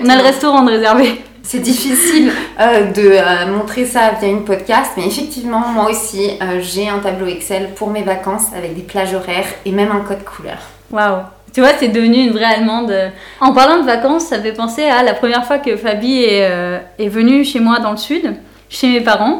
On 0.02 0.10
a 0.10 0.16
le 0.16 0.24
restaurant 0.24 0.64
de 0.64 0.72
réservé. 0.72 1.22
C'est 1.44 1.60
difficile 1.60 2.32
euh, 2.60 2.92
de 2.92 3.10
euh, 3.10 3.58
montrer 3.58 3.86
ça 3.86 4.12
via 4.20 4.28
une 4.28 4.44
podcast, 4.44 4.92
mais 4.98 5.06
effectivement, 5.08 5.60
moi 5.70 5.90
aussi, 5.90 6.32
j'ai 6.60 6.90
un 6.90 7.00
tableau 7.00 7.28
Excel 7.28 7.70
pour 7.76 7.90
mes 7.90 8.04
vacances 8.04 8.48
avec 8.56 8.76
des 8.76 8.82
plages 8.82 9.14
horaires 9.14 9.48
et 9.66 9.72
même 9.72 9.92
un 9.92 10.02
code 10.02 10.26
couleur. 10.26 10.58
Waouh 10.92 11.22
Tu 11.58 11.62
vois, 11.62 11.74
c'est 11.80 11.88
devenu 11.88 12.18
une 12.18 12.34
vraie 12.34 12.46
Allemande. 12.46 12.94
En 13.42 13.52
parlant 13.52 13.80
de 13.80 13.84
vacances, 13.84 14.26
ça 14.26 14.40
fait 14.40 14.54
penser 14.54 14.84
à 14.84 15.02
la 15.02 15.16
première 15.16 15.44
fois 15.44 15.58
que 15.58 15.76
Fabi 15.76 16.22
est, 16.22 16.48
euh, 16.48 16.78
venue 17.00 17.44
chez 17.44 17.60
moi 17.60 17.80
dans 17.80 17.90
le 17.90 17.98
sud, 17.98 18.36
chez 18.70 18.88
mes 18.88 19.02
parents. 19.02 19.40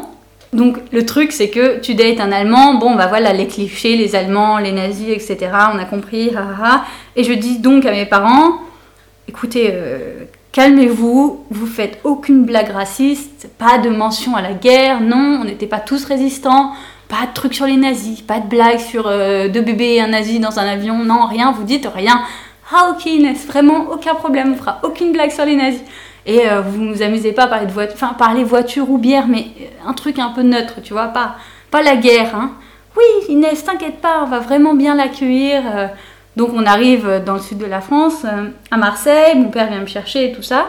Donc 0.52 0.78
le 0.90 1.06
truc, 1.06 1.30
c'est 1.30 1.48
que 1.48 1.78
tu 1.78 1.94
dates 1.94 2.18
un 2.18 2.32
Allemand, 2.32 2.74
bon 2.74 2.96
bah 2.96 3.06
voilà, 3.06 3.32
les 3.32 3.46
clichés, 3.46 3.94
les 3.94 4.16
Allemands, 4.16 4.58
les 4.58 4.72
nazis, 4.72 5.10
etc. 5.10 5.52
On 5.72 5.78
a 5.78 5.84
compris, 5.84 6.32
ha. 6.34 6.84
Et 7.14 7.22
je 7.22 7.32
dis 7.32 7.60
donc 7.60 7.86
à 7.86 7.92
mes 7.92 8.04
parents, 8.04 8.54
écoutez, 9.28 9.70
euh, 9.72 10.24
calmez-vous, 10.50 11.44
vous 11.48 11.66
faites 11.66 12.00
aucune 12.02 12.42
blague 12.42 12.72
raciste, 12.72 13.48
pas 13.58 13.78
de 13.78 13.90
mention 13.90 14.34
à 14.34 14.42
la 14.42 14.54
guerre, 14.54 15.00
non, 15.00 15.38
on 15.42 15.44
n'était 15.44 15.68
pas 15.68 15.78
tous 15.78 16.04
résistants, 16.04 16.72
pas 17.08 17.26
de 17.26 17.32
trucs 17.34 17.54
sur 17.54 17.66
les 17.66 17.76
nazis, 17.76 18.20
pas 18.20 18.38
de 18.38 18.46
blagues 18.46 18.78
sur 18.78 19.06
euh, 19.06 19.48
deux 19.48 19.62
bébés 19.62 19.94
et 19.94 20.00
un 20.00 20.08
nazi 20.08 20.38
dans 20.38 20.58
un 20.58 20.66
avion, 20.66 20.98
non, 21.04 21.26
rien, 21.26 21.52
vous 21.52 21.64
dites 21.64 21.88
rien. 21.92 22.20
Ah 22.70 22.90
ok 22.90 23.06
Inès, 23.06 23.46
vraiment 23.46 23.86
aucun 23.90 24.14
problème, 24.14 24.52
on 24.52 24.56
fera 24.56 24.78
aucune 24.82 25.12
blague 25.12 25.30
sur 25.30 25.46
les 25.46 25.56
nazis. 25.56 25.80
Et 26.26 26.46
euh, 26.46 26.60
vous 26.60 26.82
nous 26.82 27.00
amusez 27.00 27.32
pas 27.32 27.44
à 27.44 27.46
parler 27.46 27.66
de 27.66 27.72
voiture, 27.72 27.94
enfin 27.94 28.12
parler 28.12 28.44
voiture 28.44 28.90
ou 28.90 28.98
bière, 28.98 29.26
mais 29.26 29.46
euh, 29.60 29.88
un 29.88 29.94
truc 29.94 30.18
un 30.18 30.28
peu 30.28 30.42
neutre, 30.42 30.82
tu 30.82 30.92
vois, 30.92 31.08
pas, 31.08 31.36
pas 31.70 31.82
la 31.82 31.96
guerre. 31.96 32.34
Hein. 32.34 32.52
Oui 32.96 33.32
Inès, 33.34 33.64
t'inquiète 33.64 34.00
pas, 34.02 34.22
on 34.24 34.26
va 34.26 34.40
vraiment 34.40 34.74
bien 34.74 34.94
l'accueillir. 34.94 35.62
Donc 36.36 36.50
on 36.54 36.66
arrive 36.66 37.22
dans 37.24 37.34
le 37.34 37.40
sud 37.40 37.58
de 37.58 37.66
la 37.66 37.80
France, 37.80 38.24
à 38.70 38.76
Marseille, 38.76 39.36
mon 39.36 39.50
père 39.50 39.68
vient 39.68 39.80
me 39.80 39.86
chercher 39.86 40.30
et 40.30 40.32
tout 40.32 40.42
ça. 40.42 40.66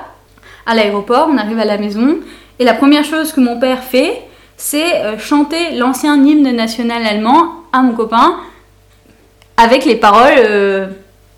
À 0.65 0.75
l'aéroport, 0.75 1.27
on 1.31 1.37
arrive 1.37 1.59
à 1.59 1.65
la 1.65 1.77
maison, 1.77 2.17
et 2.59 2.63
la 2.63 2.73
première 2.75 3.03
chose 3.03 3.31
que 3.31 3.39
mon 3.39 3.59
père 3.59 3.83
fait, 3.83 4.21
c'est 4.61 4.95
euh, 5.05 5.17
chanter 5.17 5.71
l'ancien 5.77 6.21
hymne 6.21 6.51
national 6.53 7.05
allemand 7.05 7.45
à 7.71 7.81
mon 7.81 7.93
copain 7.93 8.35
avec 9.55 9.85
les 9.85 9.95
paroles 9.95 10.33
euh, 10.37 10.87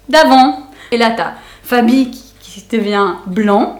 d'avant. 0.09 0.67
Et 0.91 0.97
là, 0.97 1.11
t'as 1.11 1.33
Fabi 1.63 2.09
qui, 2.09 2.33
qui 2.41 2.77
devient 2.77 3.13
blanc, 3.27 3.79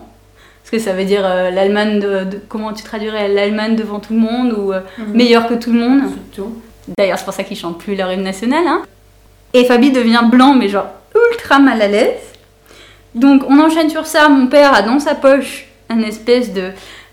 parce 0.62 0.70
que 0.72 0.80
ça 0.80 0.94
veut 0.94 1.06
dire 1.06 1.24
euh, 1.26 1.50
l'Allemagne 1.50 2.00
de, 2.00 2.24
de- 2.24 2.42
Comment 2.48 2.72
tu 2.72 2.84
traduirais 2.84 3.28
L'Allemagne 3.30 3.76
devant 3.76 4.00
tout 4.00 4.14
le 4.14 4.20
monde 4.20 4.54
ou 4.58 4.72
euh, 4.74 4.82
meilleur 5.08 5.48
que 5.48 5.56
tout 5.56 5.74
le 5.74 5.80
monde. 5.80 6.04
D'ailleurs, 6.98 7.18
c'est 7.18 7.26
pour 7.26 7.34
ça 7.34 7.44
qu'ils 7.44 7.58
chantent 7.58 7.80
plus 7.80 7.96
leur 7.96 8.12
hymne 8.12 8.24
national. 8.24 8.64
Hein. 8.68 8.84
Et 9.54 9.66
Fabi 9.66 9.92
devient 9.92 10.22
blanc, 10.30 10.54
mais 10.54 10.70
genre 10.70 10.88
ultra 11.32 11.60
mal 11.60 11.82
à 11.82 11.88
l'aise. 11.88 12.20
Donc, 13.16 13.44
on 13.50 13.60
enchaîne 13.60 13.90
sur 13.90 14.06
ça. 14.06 14.30
Mon 14.30 14.48
père 14.48 14.74
a 14.74 14.82
dans 14.84 15.00
sa 15.00 15.16
poche 15.16 15.66
un 15.90 16.00
espèce 16.04 16.54
de 16.54 16.72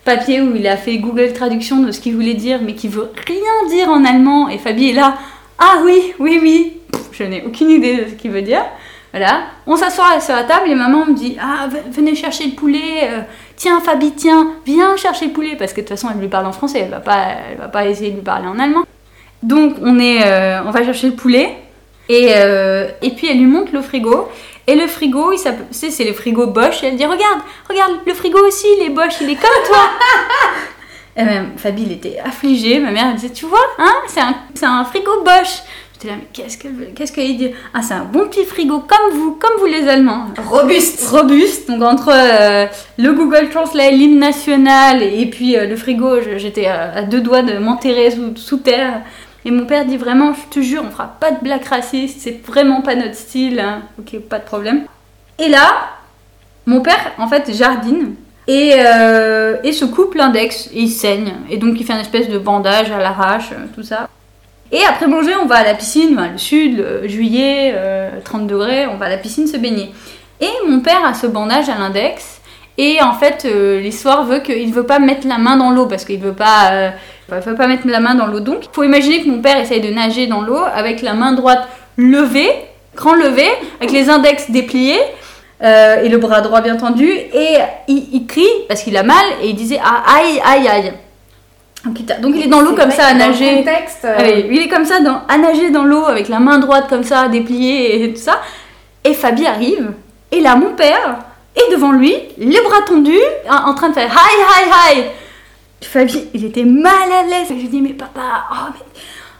papier 0.08 0.40
où 0.40 0.56
il 0.56 0.66
a 0.66 0.76
fait 0.76 0.96
Google 0.98 1.32
Traduction 1.34 1.76
de 1.82 1.92
ce 1.92 2.00
qu'il 2.00 2.14
voulait 2.14 2.34
dire, 2.34 2.60
mais 2.64 2.74
qui 2.74 2.88
veut 2.88 3.10
rien 3.26 3.68
dire 3.68 3.88
en 3.90 4.04
allemand. 4.04 4.48
Et 4.48 4.56
Fabi 4.58 4.90
est 4.90 4.92
là. 4.94 5.18
Ah 5.58 5.80
oui, 5.84 6.14
oui, 6.18 6.38
oui. 6.40 6.72
Je 7.12 7.24
n'ai 7.24 7.42
aucune 7.46 7.70
idée 7.70 7.96
de 7.96 8.04
ce 8.10 8.14
qu'il 8.14 8.30
veut 8.30 8.42
dire. 8.42 8.64
Voilà. 9.12 9.40
On 9.66 9.76
s'assoit 9.76 10.20
sur 10.20 10.34
la 10.34 10.44
table 10.44 10.70
et 10.70 10.74
maman 10.74 11.04
me 11.06 11.12
dit 11.14 11.36
Ah, 11.40 11.66
ve- 11.68 11.90
venez 11.94 12.14
chercher 12.14 12.44
le 12.46 12.52
poulet. 12.52 13.02
euh, 13.04 13.20
tiens, 13.56 13.80
Fabi, 13.80 14.12
tiens, 14.12 14.48
viens 14.66 14.96
chercher 14.96 15.26
le 15.26 15.32
poulet. 15.32 15.56
Parce 15.58 15.72
que 15.72 15.80
de 15.82 15.86
toute 15.86 15.96
façon, 15.98 16.08
elle 16.12 16.20
lui 16.20 16.28
parle 16.28 16.46
en 16.46 16.52
français. 16.52 16.80
Elle 16.84 16.90
va 16.90 17.00
pas, 17.00 17.24
elle 17.50 17.58
va 17.58 17.68
pas 17.68 17.86
essayer 17.86 18.10
de 18.10 18.16
lui 18.16 18.22
parler 18.22 18.46
en 18.48 18.58
allemand. 18.58 18.84
Donc 19.42 19.74
on, 19.82 19.98
est, 19.98 20.22
euh, 20.26 20.60
on 20.66 20.70
va 20.70 20.82
chercher 20.84 21.08
le 21.08 21.14
poulet 21.14 21.56
et, 22.08 22.28
euh, 22.34 22.88
et 23.02 23.10
puis 23.10 23.28
elle 23.30 23.38
lui 23.38 23.46
montre 23.46 23.70
le 23.72 23.82
frigo. 23.82 24.28
Et 24.68 24.74
le 24.76 24.86
frigo, 24.86 25.32
il 25.32 25.38
s'appelle- 25.38 25.66
c'est 25.72 26.04
le 26.04 26.12
frigo 26.12 26.46
Bosch. 26.46 26.82
Et 26.84 26.88
elle 26.88 26.96
dit 26.96 27.04
Regarde, 27.06 27.40
regarde, 27.68 27.92
le 28.06 28.12
frigo 28.14 28.38
aussi, 28.46 28.66
il 28.78 28.84
est 28.86 28.90
Bosch, 28.90 29.14
il 29.22 29.30
est 29.30 29.34
comme 29.36 29.64
toi. 29.66 29.78
et 31.16 31.24
même 31.24 31.52
Fabi, 31.56 31.82
il 31.84 31.92
était 31.92 32.18
affligé. 32.24 32.78
Ma 32.78 32.90
mère, 32.90 33.06
elle 33.10 33.16
disait 33.16 33.32
Tu 33.32 33.46
vois, 33.46 33.66
hein, 33.78 33.94
c'est 34.06 34.20
un, 34.20 34.34
un 34.80 34.84
frigo 34.84 35.22
Bosch. 35.24 35.62
J'étais 35.94 36.08
là, 36.14 36.14
mais 36.20 36.28
qu'est-ce 36.32 36.56
qu'elle 36.58 36.92
qu'est-ce 36.94 37.10
qu'elle 37.12 37.36
dit? 37.36 37.50
Ah, 37.74 37.82
c'est 37.82 37.94
un 37.94 38.04
bon 38.04 38.28
petit 38.28 38.44
frigo 38.44 38.80
comme 38.86 39.18
vous, 39.18 39.32
comme 39.32 39.58
vous 39.58 39.66
les 39.66 39.88
Allemands 39.88 40.26
Robuste. 40.48 41.08
robuste. 41.08 41.68
Donc 41.68 41.82
entre 41.82 42.10
euh, 42.12 42.66
le 42.98 43.12
Google 43.14 43.48
Translate, 43.50 43.90
l'hymne 43.92 44.20
national 44.20 45.02
et 45.02 45.26
puis 45.26 45.56
euh, 45.56 45.66
le 45.66 45.74
frigo, 45.74 46.20
j'étais 46.36 46.66
à, 46.66 46.92
à 46.98 47.02
deux 47.02 47.20
doigts 47.20 47.42
de 47.42 47.58
m'enterrer 47.58 48.12
sous, 48.12 48.36
sous 48.36 48.58
terre. 48.58 49.00
Et 49.44 49.50
mon 49.50 49.66
père 49.66 49.84
dit 49.84 49.96
vraiment, 49.96 50.32
je 50.34 50.54
te 50.54 50.60
jure, 50.62 50.82
on 50.86 50.90
fera 50.90 51.06
pas 51.20 51.30
de 51.30 51.40
blague 51.42 51.64
raciste, 51.64 52.20
c'est 52.20 52.40
vraiment 52.46 52.82
pas 52.82 52.94
notre 52.94 53.14
style. 53.14 53.60
hein. 53.60 53.82
Ok, 53.98 54.18
pas 54.20 54.38
de 54.38 54.44
problème. 54.44 54.82
Et 55.38 55.48
là, 55.48 55.88
mon 56.66 56.80
père, 56.80 57.12
en 57.18 57.28
fait, 57.28 57.50
jardine 57.54 58.14
et, 58.46 58.74
euh, 58.78 59.56
et 59.62 59.72
se 59.72 59.84
coupe 59.84 60.14
l'index 60.14 60.68
et 60.72 60.80
il 60.82 60.90
saigne. 60.90 61.32
Et 61.50 61.56
donc 61.56 61.78
il 61.78 61.86
fait 61.86 61.92
un 61.92 62.00
espèce 62.00 62.28
de 62.28 62.38
bandage 62.38 62.90
à 62.90 62.98
l'arrache, 62.98 63.52
euh, 63.52 63.66
tout 63.74 63.82
ça. 63.82 64.08
Et 64.70 64.80
après 64.84 65.06
manger, 65.06 65.32
on 65.42 65.46
va 65.46 65.56
à 65.56 65.64
la 65.64 65.74
piscine, 65.74 66.20
le 66.32 66.36
sud, 66.38 66.78
le 67.02 67.08
juillet, 67.08 67.72
euh, 67.74 68.10
30 68.22 68.46
degrés, 68.46 68.86
on 68.86 68.96
va 68.96 69.06
à 69.06 69.08
la 69.08 69.16
piscine 69.16 69.46
se 69.46 69.56
baigner. 69.56 69.92
Et 70.40 70.50
mon 70.68 70.80
père 70.80 71.04
a 71.06 71.14
ce 71.14 71.26
bandage 71.26 71.68
à 71.70 71.78
l'index. 71.78 72.40
Et 72.76 73.00
en 73.02 73.14
fait, 73.14 73.44
euh, 73.46 73.80
l'histoire 73.80 74.24
veut 74.24 74.40
qu'il 74.40 74.68
ne 74.68 74.74
veut 74.74 74.86
pas 74.86 74.98
mettre 74.98 75.26
la 75.26 75.38
main 75.38 75.56
dans 75.56 75.70
l'eau 75.70 75.86
parce 75.86 76.04
qu'il 76.04 76.20
veut 76.20 76.34
pas, 76.34 76.92
il 77.30 77.38
veut 77.40 77.54
pas 77.54 77.66
mettre 77.66 77.86
la 77.86 78.00
main 78.00 78.14
dans 78.14 78.26
l'eau. 78.26 78.40
Donc, 78.40 78.64
il 78.64 78.68
faut 78.72 78.84
imaginer 78.84 79.22
que 79.22 79.28
mon 79.28 79.40
père 79.40 79.58
essaye 79.58 79.80
de 79.80 79.90
nager 79.90 80.26
dans 80.26 80.40
l'eau 80.40 80.60
avec 80.74 81.02
la 81.02 81.14
main 81.14 81.32
droite 81.32 81.68
levée, 81.96 82.50
grand 82.96 83.14
levé, 83.14 83.46
avec 83.80 83.92
les 83.92 84.08
index 84.08 84.50
dépliés. 84.50 84.98
euh, 85.62 86.02
et 86.04 86.08
le 86.08 86.18
bras 86.18 86.40
droit 86.40 86.60
bien 86.60 86.76
tendu, 86.76 87.10
et 87.10 87.56
il, 87.88 88.08
il 88.12 88.26
crie 88.26 88.46
parce 88.68 88.82
qu'il 88.84 88.96
a 88.96 89.02
mal, 89.02 89.24
et 89.42 89.48
il 89.48 89.56
disait 89.56 89.80
ah, 89.84 90.04
aïe, 90.16 90.40
aïe, 90.44 90.68
aïe. 90.68 90.92
Donc, 91.84 91.98
il- 92.36 92.42
est 92.44 92.46
dans 92.48 92.60
l'eau 92.60 92.74
comme 92.76 92.92
ça 92.92 93.06
à 93.06 93.14
nager. 93.14 93.56
contexte, 93.56 94.04
euh, 94.04 94.42
il 94.50 94.60
est 94.62 94.68
comme 94.68 94.84
ça 94.84 95.00
dans, 95.00 95.22
à 95.28 95.36
nager 95.36 95.70
dans 95.70 95.82
l'eau 95.84 96.04
avec 96.06 96.28
la 96.28 96.38
main 96.38 96.58
droite 96.58 96.86
comme 96.88 97.02
ça 97.02 97.26
dépliée 97.28 98.04
et 98.04 98.12
tout 98.14 98.20
ça. 98.20 98.40
Et 99.04 99.14
Fabi 99.14 99.46
arrive 99.46 99.90
et 100.30 100.40
là 100.40 100.54
mon 100.54 100.74
père 100.74 101.16
est 101.56 101.72
devant 101.72 101.90
lui, 101.90 102.14
les 102.38 102.60
bras 102.60 102.82
tendus, 102.86 103.18
en, 103.50 103.70
en 103.70 103.74
train 103.74 103.88
de 103.88 103.94
faire 103.94 104.10
hi 104.12 104.94
hi 104.94 104.98
hi. 105.00 105.02
Fabi, 105.86 106.28
il 106.34 106.44
était 106.44 106.64
mal 106.64 107.10
à 107.12 107.22
l'aise. 107.22 107.48
Je 107.48 107.54
lui 107.54 107.68
dis 107.68 107.80
mais 107.80 107.92
papa, 107.92 108.46
oh 108.52 108.70
mais 108.72 108.80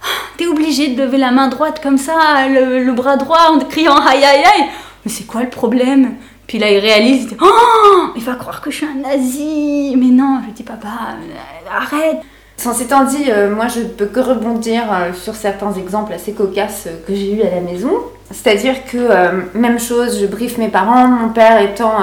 oh, 0.05 0.07
t'es 0.37 0.47
obligé 0.47 0.89
de 0.89 1.03
lever 1.03 1.19
la 1.19 1.31
main 1.31 1.49
droite 1.49 1.81
comme 1.83 1.99
ça, 1.99 2.49
le, 2.49 2.93
bras 2.93 3.17
droit 3.17 3.51
en 3.51 3.59
criant 3.61 3.99
hi 4.01 4.19
hi 4.19 4.43
hi. 4.45 4.65
Mais 5.05 5.11
c'est 5.11 5.27
quoi 5.27 5.43
le 5.43 5.51
problème? 5.51 6.15
Puis 6.47 6.59
là 6.59 6.71
il 6.71 6.79
réalise, 6.79 7.25
il 7.25 7.29
dit, 7.29 7.37
oh, 7.43 8.11
il 8.17 8.23
va 8.23 8.35
croire 8.35 8.61
que 8.61 8.71
je 8.71 8.77
suis 8.77 8.87
un 8.87 8.95
nazi. 8.95 9.95
Mais 9.97 10.07
non, 10.07 10.39
je 10.43 10.47
lui 10.47 10.53
dis 10.53 10.63
papa, 10.63 10.89
euh, 10.89 11.71
arrête. 11.71 12.19
Ceci 12.57 12.85
étant 12.85 13.05
dit, 13.05 13.27
euh, 13.29 13.55
moi 13.55 13.69
je 13.69 13.81
peux 13.83 14.07
que 14.07 14.21
rebondir 14.21 14.83
euh, 14.93 15.13
sur 15.13 15.35
certains 15.35 15.73
exemples 15.75 16.13
assez 16.13 16.33
cocasses 16.33 16.89
que 17.07 17.15
j'ai 17.15 17.35
eus 17.35 17.43
à 17.43 17.55
la 17.55 17.61
maison. 17.61 17.91
C'est-à-dire 18.31 18.85
que, 18.85 19.57
même 19.57 19.81
chose, 19.81 20.21
je 20.21 20.27
briefe 20.27 20.59
mes 20.59 20.69
parents, 20.69 21.09
mon 21.09 21.31
père 21.31 21.63
étant 21.63 22.03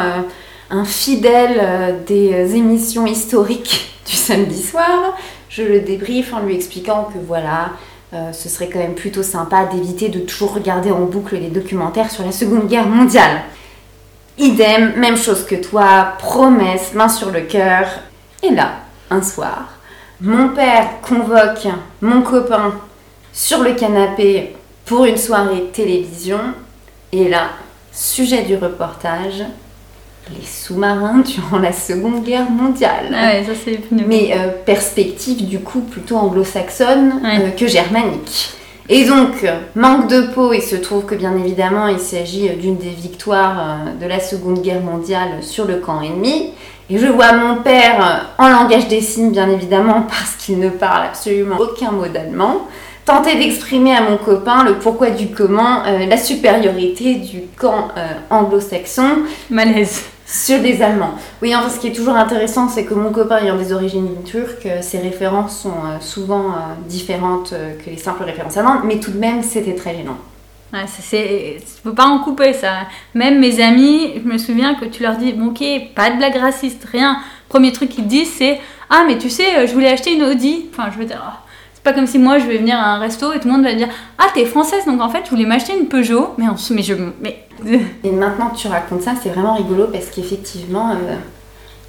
un 0.69 0.85
fidèle 0.85 1.59
euh, 1.61 1.99
des 2.05 2.55
émissions 2.55 3.05
historiques 3.05 3.95
du 4.05 4.15
samedi 4.15 4.61
soir, 4.61 5.15
je 5.49 5.63
le 5.63 5.79
débriefe 5.79 6.33
en 6.33 6.41
lui 6.41 6.55
expliquant 6.55 7.09
que 7.13 7.19
voilà, 7.25 7.71
euh, 8.13 8.31
ce 8.33 8.49
serait 8.49 8.69
quand 8.69 8.79
même 8.79 8.95
plutôt 8.95 9.23
sympa 9.23 9.65
d'éviter 9.65 10.09
de 10.09 10.19
toujours 10.19 10.53
regarder 10.53 10.91
en 10.91 11.01
boucle 11.01 11.35
les 11.35 11.49
documentaires 11.49 12.11
sur 12.11 12.23
la 12.23 12.31
Seconde 12.31 12.67
Guerre 12.67 12.87
mondiale. 12.87 13.41
Idem, 14.37 14.93
même 14.97 15.17
chose 15.17 15.45
que 15.45 15.55
toi, 15.55 16.13
promesse, 16.19 16.93
main 16.93 17.09
sur 17.09 17.31
le 17.31 17.41
cœur. 17.41 17.87
Et 18.43 18.49
là, 18.49 18.73
un 19.09 19.21
soir, 19.23 19.69
mon 20.21 20.49
père 20.49 21.01
convoque 21.01 21.67
mon 22.01 22.21
copain 22.21 22.73
sur 23.31 23.63
le 23.63 23.73
canapé 23.73 24.55
pour 24.85 25.05
une 25.05 25.17
soirée 25.17 25.69
télévision. 25.73 26.39
Et 27.11 27.29
là, 27.29 27.49
sujet 27.91 28.43
du 28.43 28.55
reportage, 28.55 29.43
les 30.31 30.45
sous-marins 30.45 31.19
durant 31.25 31.59
la 31.59 31.71
Seconde 31.71 32.23
Guerre 32.23 32.49
mondiale. 32.49 33.13
Ah 33.13 33.27
ouais, 33.27 33.43
ça 33.43 33.51
c'est. 33.63 33.79
Mais 33.91 34.31
euh, 34.33 34.49
perspective 34.65 35.45
du 35.47 35.59
coup 35.59 35.81
plutôt 35.81 36.17
anglo-saxonne 36.17 37.21
Ouais. 37.23 37.39
euh, 37.41 37.49
que 37.51 37.67
germanique. 37.67 38.51
Et 38.87 39.03
donc, 39.05 39.43
manque 39.75 40.07
de 40.09 40.21
peau, 40.27 40.53
il 40.53 40.61
se 40.61 40.75
trouve 40.75 41.05
que 41.05 41.15
bien 41.15 41.35
évidemment 41.35 41.87
il 41.87 41.99
s'agit 41.99 42.49
euh, 42.49 42.55
d'une 42.55 42.77
des 42.77 42.89
victoires 42.89 43.79
de 43.99 44.05
la 44.05 44.19
Seconde 44.19 44.61
Guerre 44.61 44.81
mondiale 44.81 45.41
sur 45.41 45.65
le 45.65 45.77
camp 45.77 46.01
ennemi. 46.01 46.51
Et 46.89 46.99
je 46.99 47.07
vois 47.07 47.33
mon 47.33 47.63
père 47.63 48.27
en 48.37 48.47
langage 48.47 48.87
des 48.87 49.01
signes 49.01 49.31
bien 49.31 49.49
évidemment 49.49 50.01
parce 50.07 50.35
qu'il 50.37 50.59
ne 50.59 50.69
parle 50.69 51.05
absolument 51.05 51.57
aucun 51.59 51.91
mot 51.91 52.07
d'allemand. 52.07 52.67
Tenter 53.05 53.35
d'exprimer 53.35 53.95
à 53.95 54.01
mon 54.01 54.17
copain 54.17 54.63
le 54.63 54.79
pourquoi 54.79 55.11
du 55.11 55.27
comment, 55.27 55.83
euh, 55.85 56.07
la 56.07 56.17
supériorité 56.17 57.15
du 57.15 57.43
camp 57.55 57.89
euh, 57.97 58.07
anglo-saxon 58.31 59.19
Malaise. 59.51 60.05
Sur 60.25 60.59
les 60.61 60.81
Allemands. 60.81 61.15
Oui, 61.41 61.55
en 61.55 61.61
fait, 61.61 61.69
ce 61.69 61.79
qui 61.79 61.87
est 61.87 61.93
toujours 61.93 62.15
intéressant, 62.15 62.67
c'est 62.67 62.83
que 62.85 62.93
mon 62.93 63.11
copain 63.11 63.37
ayant 63.43 63.57
des 63.57 63.71
origines 63.73 64.09
turques, 64.25 64.65
euh, 64.65 64.81
ses 64.81 64.97
références 64.99 65.59
sont 65.61 65.69
euh, 65.69 65.99
souvent 66.01 66.51
euh, 66.51 66.55
différentes 66.87 67.51
que 67.83 67.89
les 67.89 67.97
simples 67.97 68.23
références 68.23 68.57
allemandes, 68.57 68.81
mais 68.85 68.99
tout 68.99 69.11
de 69.11 69.19
même, 69.19 69.43
c'était 69.43 69.75
très 69.75 69.95
gênant. 69.95 70.17
Ouais, 70.73 70.79
c'est, 70.87 71.57
peux 71.83 71.93
pas 71.93 72.05
en 72.07 72.19
couper 72.19 72.51
ça. 72.53 72.87
Même 73.13 73.39
mes 73.39 73.61
amis, 73.61 74.13
je 74.21 74.27
me 74.27 74.37
souviens 74.37 74.73
que 74.75 74.85
tu 74.85 75.03
leur 75.03 75.15
dis, 75.15 75.31
bon 75.31 75.47
ok, 75.49 75.63
pas 75.95 76.09
de 76.09 76.17
blague 76.17 76.35
raciste, 76.37 76.85
rien. 76.91 77.17
Premier 77.47 77.71
truc 77.71 77.89
qu'ils 77.89 78.07
disent 78.07 78.33
c'est, 78.35 78.59
ah 78.89 79.03
mais 79.07 79.17
tu 79.17 79.29
sais, 79.29 79.67
je 79.67 79.73
voulais 79.73 79.89
acheter 79.89 80.13
une 80.15 80.23
Audi. 80.23 80.65
Enfin, 80.71 80.89
je 80.91 80.97
veux 80.97 81.05
dire, 81.05 81.21
oh, 81.23 81.37
c'est 81.73 81.83
pas 81.83 81.93
comme 81.93 82.07
si 82.07 82.17
moi 82.17 82.39
je 82.39 82.45
vais 82.47 82.57
venir 82.57 82.77
à 82.77 82.95
un 82.95 82.99
resto 82.99 83.31
et 83.31 83.39
tout 83.39 83.47
le 83.47 83.53
monde 83.53 83.63
va 83.63 83.73
dire, 83.75 83.87
ah 84.17 84.25
t'es 84.33 84.43
française 84.45 84.85
donc 84.85 85.01
en 85.01 85.07
fait 85.09 85.21
je 85.25 85.29
voulais 85.29 85.45
m'acheter 85.45 85.77
une 85.79 85.87
Peugeot. 85.87 86.33
Mais, 86.39 86.47
en- 86.47 86.55
mais 86.71 86.81
je, 86.83 86.95
mais 87.21 87.44
Et 88.03 88.11
maintenant 88.11 88.49
que 88.49 88.57
tu 88.57 88.67
racontes 88.67 89.01
ça, 89.01 89.13
c'est 89.21 89.29
vraiment 89.29 89.55
rigolo 89.55 89.87
parce 89.87 90.07
qu'effectivement, 90.07 90.91
euh, 90.91 91.15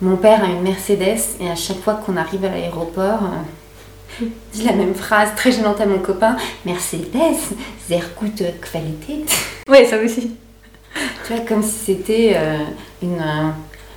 mon 0.02 0.16
père 0.16 0.42
a 0.44 0.46
une 0.46 0.62
Mercedes 0.62 1.18
et 1.40 1.50
à 1.50 1.55
chaque 1.55 1.79
fois 1.81 1.94
qu'on 1.94 2.16
arrive 2.16 2.44
à 2.44 2.50
l'aéroport, 2.50 3.20
euh, 3.22 4.22
il 4.22 4.31
dit 4.52 4.64
la 4.64 4.72
même 4.72 4.94
phrase 4.94 5.31
très 5.37 5.52
gênante 5.52 5.81
à 5.81 5.87
mon 5.87 5.98
copain 5.98 6.37
Mercedes, 6.64 7.37
sehr 7.88 8.02
gute 8.20 8.42
Qualität. 8.72 9.26
ouais 9.68 9.85
ça 9.87 9.96
aussi. 10.02 10.33
Tu 11.26 11.33
vois, 11.35 11.44
comme 11.44 11.62
si 11.62 11.72
c'était 11.85 12.33
euh, 12.37 12.57
une, 13.02 13.20
euh, 13.20 13.50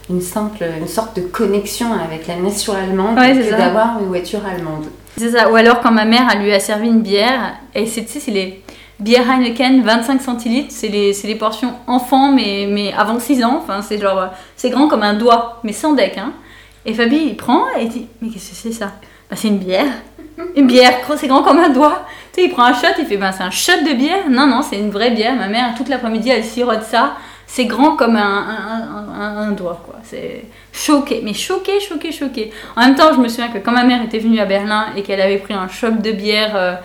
une 0.09 0.21
simple, 0.21 0.65
une 0.79 0.87
sorte 0.87 1.15
de 1.15 1.21
connexion 1.21 1.93
avec 1.93 2.27
la 2.27 2.35
nation 2.35 2.73
allemande 2.73 3.17
Ouais, 3.17 3.33
que 3.33 3.49
d'avoir 3.51 3.99
une 3.99 4.07
voiture 4.07 4.41
allemande. 4.45 4.85
C'est 5.17 5.31
ça. 5.31 5.49
Ou 5.51 5.55
alors 5.55 5.81
quand 5.81 5.91
ma 5.91 6.05
mère 6.05 6.27
elle 6.33 6.43
lui 6.43 6.53
a 6.53 6.59
servi 6.59 6.87
une 6.87 7.01
bière, 7.01 7.55
et 7.75 7.85
c'est, 7.85 8.03
tu 8.03 8.13
sais, 8.13 8.19
c'est 8.19 8.31
les 8.31 8.63
bières 8.99 9.29
Heineken 9.29 9.81
25 9.81 10.21
centilitres, 10.21 10.71
c'est 10.71 10.89
les, 10.89 11.13
les 11.23 11.35
portions 11.35 11.73
enfants, 11.87 12.31
mais, 12.31 12.67
mais 12.69 12.93
avant 12.93 13.19
6 13.19 13.43
ans. 13.43 13.59
Enfin, 13.61 13.81
c'est 13.81 13.99
genre, 13.99 14.29
c'est 14.55 14.69
grand 14.69 14.87
comme 14.87 15.03
un 15.03 15.13
doigt, 15.13 15.59
mais 15.63 15.73
sans 15.73 15.93
deck. 15.93 16.17
Hein. 16.17 16.33
Et 16.85 16.93
Fabi, 16.93 17.17
il 17.17 17.37
prend 17.37 17.65
et 17.79 17.85
dit, 17.85 18.07
mais 18.21 18.29
qu'est-ce 18.29 18.49
que 18.49 18.55
c'est 18.55 18.71
ça? 18.71 18.93
Bah, 19.29 19.35
C'est 19.35 19.47
une 19.47 19.59
bière. 19.59 19.91
Une 20.55 20.67
bière, 20.67 20.93
c'est 21.17 21.27
grand 21.27 21.43
comme 21.43 21.59
un 21.59 21.69
doigt. 21.69 22.05
Tu 22.33 22.41
sais, 22.41 22.47
il 22.47 22.51
prend 22.51 22.63
un 22.63 22.73
shot, 22.73 22.87
il 22.97 23.05
fait, 23.05 23.17
ben 23.17 23.31
c'est 23.31 23.43
un 23.43 23.51
shot 23.51 23.83
de 23.85 23.93
bière. 23.93 24.29
Non, 24.29 24.47
non, 24.47 24.61
c'est 24.61 24.77
une 24.77 24.89
vraie 24.89 25.11
bière. 25.11 25.35
Ma 25.35 25.47
mère, 25.47 25.73
toute 25.75 25.89
l'après-midi, 25.89 26.29
elle 26.29 26.43
sirote 26.43 26.83
ça. 26.83 27.17
C'est 27.45 27.65
grand 27.65 27.95
comme 27.95 28.15
un, 28.15 28.45
un, 29.19 29.51
doigt, 29.51 29.81
quoi. 29.83 29.95
C'est 30.03 30.45
choqué, 30.71 31.21
mais 31.25 31.33
choqué, 31.33 31.79
choqué, 31.79 32.11
choqué. 32.11 32.53
En 32.75 32.81
même 32.81 32.95
temps, 32.95 33.11
je 33.13 33.19
me 33.19 33.27
souviens 33.27 33.47
que 33.49 33.57
quand 33.57 33.71
ma 33.71 33.83
mère 33.83 34.03
était 34.03 34.19
venue 34.19 34.39
à 34.39 34.45
Berlin 34.45 34.85
et 34.95 35.01
qu'elle 35.01 35.19
avait 35.19 35.39
pris 35.39 35.55
un 35.55 35.67
shot 35.67 35.91
de 35.91 36.11
bière 36.11 36.55
euh, 36.55 36.75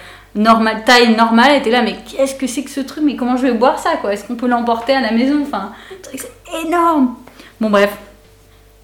taille 0.84 1.14
normale, 1.16 1.52
était 1.56 1.70
là, 1.70 1.82
mais 1.82 1.96
qu'est-ce 2.10 2.34
que 2.34 2.46
c'est 2.46 2.62
que 2.62 2.70
ce 2.70 2.80
truc 2.80 3.04
Mais 3.04 3.16
comment 3.16 3.36
je 3.36 3.42
vais 3.46 3.52
boire 3.52 3.78
ça, 3.78 3.96
quoi? 4.00 4.12
Est-ce 4.12 4.24
qu'on 4.24 4.34
peut 4.36 4.48
l'emporter 4.48 4.94
à 4.94 5.00
la 5.00 5.12
maison? 5.12 5.40
Enfin, 5.42 5.72
c'est 6.12 6.30
énorme. 6.66 7.14
Bon, 7.60 7.70
bref. 7.70 7.96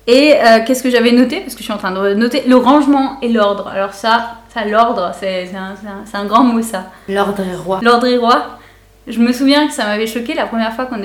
Et 0.06 0.34
euh, 0.34 0.60
qu'est-ce 0.66 0.82
que 0.82 0.90
j'avais 0.90 1.12
noté? 1.12 1.40
Parce 1.40 1.54
que 1.54 1.58
je 1.60 1.64
suis 1.64 1.72
en 1.72 1.76
train 1.78 1.92
de 1.92 2.14
noter 2.14 2.42
le 2.46 2.56
rangement 2.56 3.18
et 3.20 3.28
l'ordre. 3.28 3.68
Alors 3.68 3.92
ça, 3.94 4.38
ça 4.52 4.64
l'ordre, 4.64 5.12
c'est 5.18 5.50
un, 5.54 6.18
un- 6.18 6.24
grand 6.24 6.42
mot 6.42 6.62
ça. 6.62 6.86
L'ordre 7.08 7.40
est 7.40 7.54
roi. 7.56 7.80
L'ordre 7.82 8.06
est 8.06 8.16
roi. 8.16 8.58
Je 9.06 9.18
me 9.18 9.32
souviens 9.32 9.66
que 9.66 9.72
ça 9.72 9.84
m'avait 9.84 10.06
choqué 10.06 10.34
la 10.34 10.46
première 10.46 10.72
fois 10.72 10.86
qu'on 10.86 10.96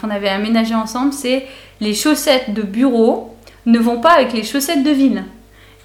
qu'on 0.00 0.10
avait 0.10 0.28
aménagé 0.28 0.74
ensemble, 0.74 1.12
c'est 1.12 1.46
les 1.80 1.94
chaussettes 1.94 2.52
de 2.52 2.62
bureau 2.62 3.34
ne 3.66 3.78
vont 3.78 3.98
pas 4.00 4.12
avec 4.12 4.32
les 4.32 4.42
chaussettes 4.44 4.82
de 4.82 4.90
ville. 4.90 5.24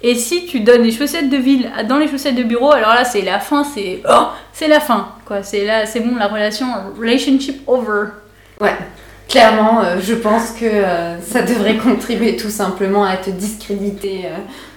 Et 0.02 0.14
si 0.14 0.46
tu 0.46 0.60
donnes 0.60 0.82
les 0.82 0.92
chaussettes 0.92 1.28
de 1.28 1.36
ville 1.36 1.70
dans 1.88 1.98
les 1.98 2.08
chaussettes 2.08 2.34
de 2.34 2.42
bureau, 2.42 2.72
alors 2.72 2.94
là 2.94 3.04
c'est 3.04 3.22
la 3.22 3.38
fin, 3.38 3.64
c'est 3.64 4.02
oh, 4.08 4.28
c'est 4.52 4.68
la 4.68 4.80
fin 4.80 5.14
quoi. 5.26 5.42
C'est 5.42 5.64
là, 5.64 5.86
c'est 5.86 6.00
bon 6.00 6.16
la 6.16 6.26
relation 6.26 6.66
relationship 6.98 7.62
over. 7.66 8.08
Ouais. 8.60 8.76
Clairement, 9.28 9.82
euh, 9.84 9.98
je 10.02 10.14
pense 10.14 10.50
que 10.50 10.64
euh, 10.64 11.20
ça 11.20 11.42
devrait 11.42 11.76
contribuer 11.76 12.36
tout 12.36 12.50
simplement 12.50 13.04
à 13.04 13.16
te 13.16 13.30
discréditer 13.30 14.22
euh, 14.24 14.36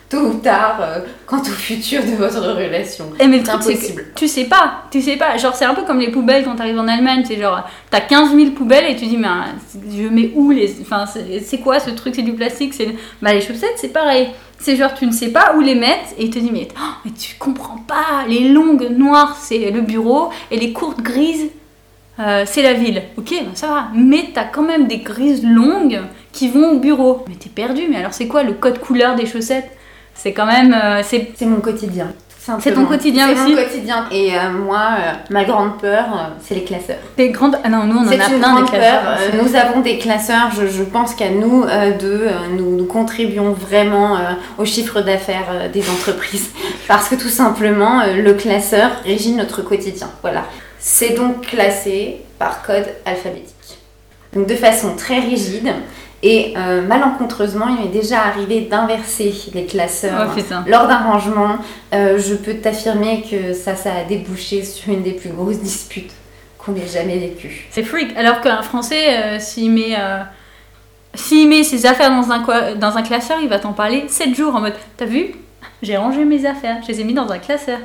tôt 0.09 0.27
ou 0.27 0.33
tard 0.35 0.79
quant 1.25 1.41
au 1.41 1.45
futur 1.45 2.03
de 2.03 2.11
votre 2.11 2.39
relation. 2.39 3.05
Et 3.19 3.27
mais 3.27 3.39
le 3.39 3.43
truc, 3.43 3.63
c'est 3.63 3.73
impossible. 3.73 4.05
que 4.13 4.19
tu 4.19 4.27
sais 4.27 4.45
pas, 4.45 4.83
tu 4.91 5.01
sais 5.01 5.17
pas. 5.17 5.37
Genre, 5.37 5.55
c'est 5.55 5.65
un 5.65 5.73
peu 5.73 5.81
comme 5.81 5.99
les 5.99 6.11
poubelles 6.11 6.43
quand 6.43 6.55
t'arrives 6.55 6.77
en 6.77 6.87
Allemagne. 6.87 7.23
C'est 7.27 7.41
genre, 7.41 7.67
t'as 7.89 8.01
15 8.01 8.35
000 8.35 8.51
poubelles 8.51 8.85
et 8.85 8.95
tu 8.95 9.07
dis, 9.07 9.17
mais 9.17 9.27
je 9.89 10.07
mets 10.07 10.31
où 10.35 10.51
les. 10.51 10.75
Enfin, 10.81 11.05
c'est 11.11 11.39
c'est 11.39 11.57
quoi 11.57 11.79
ce 11.79 11.89
truc? 11.89 12.13
C'est 12.13 12.21
du 12.21 12.33
plastique 12.33 12.75
c'est... 12.75 12.89
Bah, 13.23 13.33
les 13.33 13.41
chaussettes, 13.41 13.77
c'est 13.77 13.91
pareil. 13.91 14.29
C'est 14.63 14.77
genre, 14.77 14.93
tu 14.93 15.05
ne 15.05 15.11
sais 15.11 15.27
pas 15.27 15.55
où 15.57 15.59
les 15.59 15.75
mettre 15.75 16.11
et 16.17 16.23
il 16.23 16.29
te 16.29 16.39
dit, 16.39 16.49
mais, 16.49 16.69
tu 17.19 17.35
comprends 17.37 17.79
pas. 17.85 18.25
Les 18.29 18.47
longues 18.47 18.87
noires, 18.91 19.35
c'est 19.35 19.71
le 19.71 19.81
bureau 19.81 20.29
et 20.51 20.57
les 20.57 20.71
courtes 20.71 21.01
grises, 21.01 21.49
euh, 22.17 22.45
c'est 22.47 22.61
la 22.61 22.71
ville. 22.71 23.03
Ok, 23.17 23.33
bah, 23.41 23.51
ça 23.55 23.67
va. 23.67 23.87
Mais 23.93 24.29
t'as 24.33 24.45
quand 24.45 24.61
même 24.61 24.87
des 24.87 24.99
grises 24.99 25.43
longues 25.43 25.99
qui 26.31 26.47
vont 26.47 26.71
au 26.71 26.79
bureau. 26.79 27.25
Mais 27.27 27.35
t'es 27.35 27.49
perdu. 27.49 27.81
Mais 27.89 27.97
alors, 27.97 28.13
c'est 28.13 28.27
quoi 28.27 28.43
le 28.43 28.53
code 28.53 28.79
couleur 28.79 29.15
des 29.15 29.25
chaussettes? 29.25 29.69
C'est 30.13 30.31
quand 30.31 30.45
même. 30.45 30.73
euh, 30.73 31.01
C'est 31.03 31.45
mon 31.45 31.59
quotidien. 31.59 32.13
C'est 32.59 32.73
ton 32.73 32.85
quotidien 32.85 33.27
C'est 33.27 33.41
aussi 33.41 33.55
mon 33.55 33.63
quotidien. 33.63 34.05
Et 34.11 34.35
euh, 34.35 34.51
moi, 34.51 34.81
euh, 34.99 35.11
ma 35.29 35.45
grande 35.45 35.79
peur, 35.79 36.05
euh, 36.11 36.27
c'est 36.41 36.55
les 36.55 36.63
classeurs. 36.63 36.97
Des 37.15 37.29
grandes. 37.29 37.57
Ah 37.63 37.69
non, 37.69 37.85
nous 37.85 37.97
on 37.97 38.05
en 38.05 38.09
C'est 38.09 38.19
a 38.19 38.29
une 38.29 38.39
plein 38.39 38.61
des 38.61 38.69
classeurs. 38.69 39.01
peur. 39.03 39.43
Nous 39.43 39.55
avons 39.55 39.79
des 39.79 39.97
classeurs. 39.97 40.49
Je, 40.53 40.67
je 40.67 40.83
pense 40.83 41.15
qu'à 41.15 41.29
nous 41.29 41.65
deux, 41.99 42.27
nous, 42.57 42.75
nous 42.75 42.85
contribuons 42.85 43.53
vraiment 43.53 44.17
au 44.57 44.65
chiffre 44.65 45.01
d'affaires 45.01 45.69
des 45.71 45.89
entreprises. 45.89 46.49
Parce 46.87 47.07
que 47.07 47.15
tout 47.15 47.29
simplement, 47.29 48.01
le 48.05 48.33
classeur 48.33 48.91
régit 49.05 49.33
notre 49.33 49.61
quotidien. 49.61 50.09
Voilà. 50.21 50.43
C'est 50.79 51.11
donc 51.15 51.47
classé 51.47 52.21
par 52.39 52.61
code 52.63 52.87
alphabétique. 53.05 53.53
Donc 54.33 54.47
de 54.47 54.55
façon 54.55 54.95
très 54.97 55.19
rigide. 55.19 55.71
Et 56.25 56.53
euh, 56.55 56.81
malencontreusement, 56.81 57.67
il 57.67 57.83
m'est 57.83 57.91
déjà 57.91 58.21
arrivé 58.21 58.61
d'inverser 58.61 59.33
les 59.53 59.65
classeurs. 59.65 60.33
Oh. 60.35 60.55
Lors 60.67 60.87
d'un 60.87 60.99
rangement, 60.99 61.57
euh, 61.93 62.17
je 62.17 62.33
peux 62.33 62.53
t'affirmer 62.53 63.25
que 63.29 63.53
ça, 63.53 63.75
ça 63.75 63.91
a 63.93 64.03
débouché 64.05 64.63
sur 64.63 64.93
une 64.93 65.03
des 65.03 65.11
plus 65.11 65.29
grosses 65.29 65.59
disputes 65.59 66.13
qu'on 66.57 66.75
ait 66.75 66.87
jamais 66.87 67.17
vécues. 67.17 67.67
C'est 67.71 67.83
freak. 67.83 68.15
Alors 68.15 68.39
qu'un 68.39 68.61
Français, 68.61 69.17
euh, 69.17 69.39
s'il 69.39 69.71
met, 69.71 69.95
euh, 69.97 70.19
s'il 71.13 71.49
met 71.49 71.63
ses 71.63 71.85
affaires 71.85 72.09
dans 72.09 72.31
un, 72.31 72.75
dans 72.75 72.97
un 72.97 73.01
classeur, 73.01 73.39
il 73.41 73.49
va 73.49 73.59
t'en 73.59 73.73
parler 73.73 74.05
7 74.07 74.33
jours 74.33 74.55
en 74.55 74.61
mode 74.61 74.75
T'as 74.95 75.05
vu? 75.05 75.33
J'ai 75.81 75.97
rangé 75.97 76.23
mes 76.23 76.45
affaires, 76.45 76.77
je 76.83 76.87
les 76.87 77.01
ai 77.01 77.03
mis 77.03 77.13
dans 77.13 77.29
un 77.29 77.39
classeur. 77.39 77.79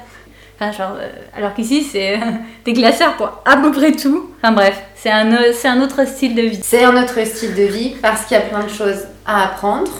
Enfin, 0.60 0.72
genre, 0.72 0.96
euh, 0.98 1.08
alors 1.36 1.54
qu'ici, 1.54 1.82
c'est 1.84 2.14
euh, 2.14 2.20
des 2.64 2.72
classeurs 2.72 3.16
pour 3.16 3.30
à 3.44 3.56
peu 3.58 3.70
près 3.70 3.92
tout. 3.92 4.30
Enfin 4.42 4.52
bref, 4.52 4.82
c'est 4.96 5.10
un, 5.10 5.32
euh, 5.32 5.52
c'est 5.54 5.68
un 5.68 5.80
autre 5.80 6.04
style 6.06 6.34
de 6.34 6.42
vie. 6.42 6.60
C'est 6.62 6.84
un 6.84 7.00
autre 7.00 7.24
style 7.24 7.54
de 7.54 7.62
vie 7.62 7.94
parce 8.02 8.24
qu'il 8.24 8.36
y 8.36 8.40
a 8.40 8.42
plein 8.42 8.64
de 8.64 8.68
choses 8.68 9.04
à 9.24 9.44
apprendre, 9.44 9.90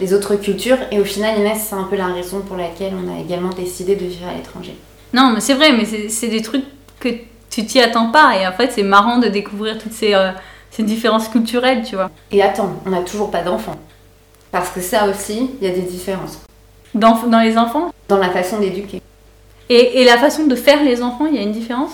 les 0.00 0.12
autres 0.12 0.34
cultures, 0.36 0.78
et 0.90 0.98
au 0.98 1.04
final, 1.04 1.38
Inès, 1.38 1.66
c'est 1.68 1.76
un 1.76 1.84
peu 1.84 1.96
la 1.96 2.06
raison 2.06 2.40
pour 2.40 2.56
laquelle 2.56 2.94
on 2.94 3.16
a 3.16 3.20
également 3.20 3.50
décidé 3.50 3.94
de 3.94 4.04
vivre 4.06 4.26
à 4.28 4.34
l'étranger. 4.34 4.76
Non, 5.12 5.30
mais 5.34 5.40
c'est 5.40 5.54
vrai, 5.54 5.72
mais 5.72 5.84
c'est 5.84 6.08
c'est 6.08 6.28
des 6.28 6.42
trucs 6.42 6.64
que 6.98 7.08
tu 7.50 7.64
t'y 7.64 7.80
attends 7.80 8.10
pas. 8.10 8.36
Et 8.40 8.46
en 8.46 8.52
fait, 8.52 8.72
c'est 8.72 8.82
marrant 8.82 9.18
de 9.18 9.28
découvrir 9.28 9.78
toutes 9.78 9.92
ces, 9.92 10.14
euh, 10.14 10.30
ces 10.70 10.82
différences 10.82 11.28
culturelles, 11.28 11.84
tu 11.84 11.94
vois. 11.94 12.10
Et 12.32 12.42
attends, 12.42 12.72
on 12.86 12.90
n'a 12.90 13.02
toujours 13.02 13.30
pas 13.30 13.42
d'enfants. 13.42 13.78
Parce 14.50 14.70
que 14.70 14.80
ça 14.80 15.06
aussi, 15.08 15.50
il 15.60 15.68
y 15.68 15.70
a 15.70 15.74
des 15.74 15.82
différences 15.82 16.40
Dans, 16.94 17.14
dans 17.26 17.40
les 17.40 17.56
enfants, 17.56 17.92
dans 18.08 18.18
la 18.18 18.30
façon 18.30 18.58
d'éduquer. 18.58 19.00
Et, 19.70 20.00
et 20.00 20.04
la 20.04 20.16
façon 20.16 20.46
de 20.46 20.54
faire 20.54 20.82
les 20.82 21.02
enfants, 21.02 21.26
il 21.26 21.36
y 21.36 21.38
a 21.38 21.42
une 21.42 21.52
différence? 21.52 21.92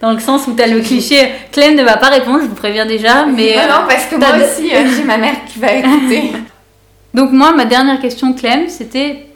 Dans 0.00 0.12
le 0.12 0.20
sens 0.20 0.46
où 0.46 0.54
tu 0.54 0.62
as 0.62 0.68
le 0.68 0.80
cliché, 0.80 1.28
Clem 1.50 1.74
ne 1.74 1.82
va 1.82 1.96
pas 1.96 2.08
répondre, 2.08 2.40
je 2.42 2.46
vous 2.46 2.54
préviens 2.54 2.86
déjà, 2.86 3.26
mais... 3.26 3.56
non, 3.56 3.62
euh, 3.62 3.66
non, 3.66 3.88
parce 3.88 4.06
que 4.06 4.14
moi 4.14 4.28
aussi, 4.36 4.72
euh, 4.72 4.84
j'ai 4.96 5.02
ma 5.02 5.18
mère 5.18 5.44
qui 5.46 5.58
va 5.58 5.72
écouter. 5.72 6.32
Donc 7.14 7.32
moi, 7.32 7.52
ma 7.52 7.64
dernière 7.64 8.00
question, 8.00 8.32
Clem, 8.32 8.68
c'était 8.68 9.26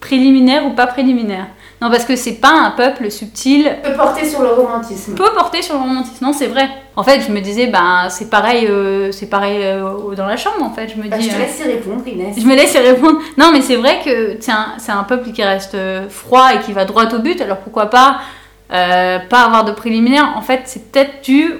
préliminaire 0.00 0.64
ou 0.66 0.70
pas 0.70 0.86
préliminaire? 0.86 1.46
Non, 1.82 1.90
parce 1.90 2.04
que 2.04 2.14
c'est 2.14 2.34
pas 2.40 2.52
un 2.52 2.70
peuple 2.70 3.10
subtil, 3.10 3.68
peut 3.82 3.94
porter 3.94 4.24
sur 4.24 4.40
le 4.40 4.50
romantisme. 4.50 5.14
peut 5.16 5.30
porter 5.34 5.62
sur 5.62 5.74
le 5.74 5.80
romantisme. 5.80 6.24
Non, 6.24 6.32
c'est 6.32 6.46
vrai. 6.46 6.68
En 6.94 7.02
fait, 7.02 7.20
je 7.26 7.32
me 7.32 7.40
disais, 7.40 7.66
ben 7.66 8.06
c'est 8.08 8.30
pareil, 8.30 8.68
euh, 8.68 9.10
c'est 9.10 9.26
pareil 9.28 9.58
euh, 9.62 10.14
dans 10.14 10.26
la 10.26 10.36
chambre, 10.36 10.62
en 10.62 10.70
fait. 10.70 10.88
Je 10.88 11.02
me 11.02 11.08
Bah, 11.08 11.16
dis... 11.18 11.24
je 11.24 11.30
te 11.30 11.34
euh, 11.34 11.38
laisse 11.40 11.58
y 11.58 11.64
répondre, 11.64 12.06
Inès. 12.06 12.36
Je 12.40 12.46
me 12.46 12.54
laisse 12.54 12.72
y 12.74 12.78
répondre. 12.78 13.18
Non, 13.36 13.50
mais 13.52 13.62
c'est 13.62 13.74
vrai 13.74 13.98
que 14.04 14.36
c'est 14.38 14.52
un, 14.52 14.74
c'est 14.78 14.92
un 14.92 15.02
peuple 15.02 15.32
qui 15.32 15.42
reste 15.42 15.76
froid 16.08 16.54
et 16.54 16.60
qui 16.60 16.72
va 16.72 16.84
droit 16.84 17.12
au 17.12 17.18
but. 17.18 17.40
Alors 17.40 17.56
pourquoi 17.58 17.86
pas 17.86 18.20
euh, 18.72 19.18
pas 19.18 19.40
avoir 19.42 19.64
de 19.64 19.72
préliminaire 19.72 20.34
En 20.36 20.42
fait, 20.42 20.60
c'est 20.66 20.92
peut-être 20.92 21.24
dû 21.24 21.52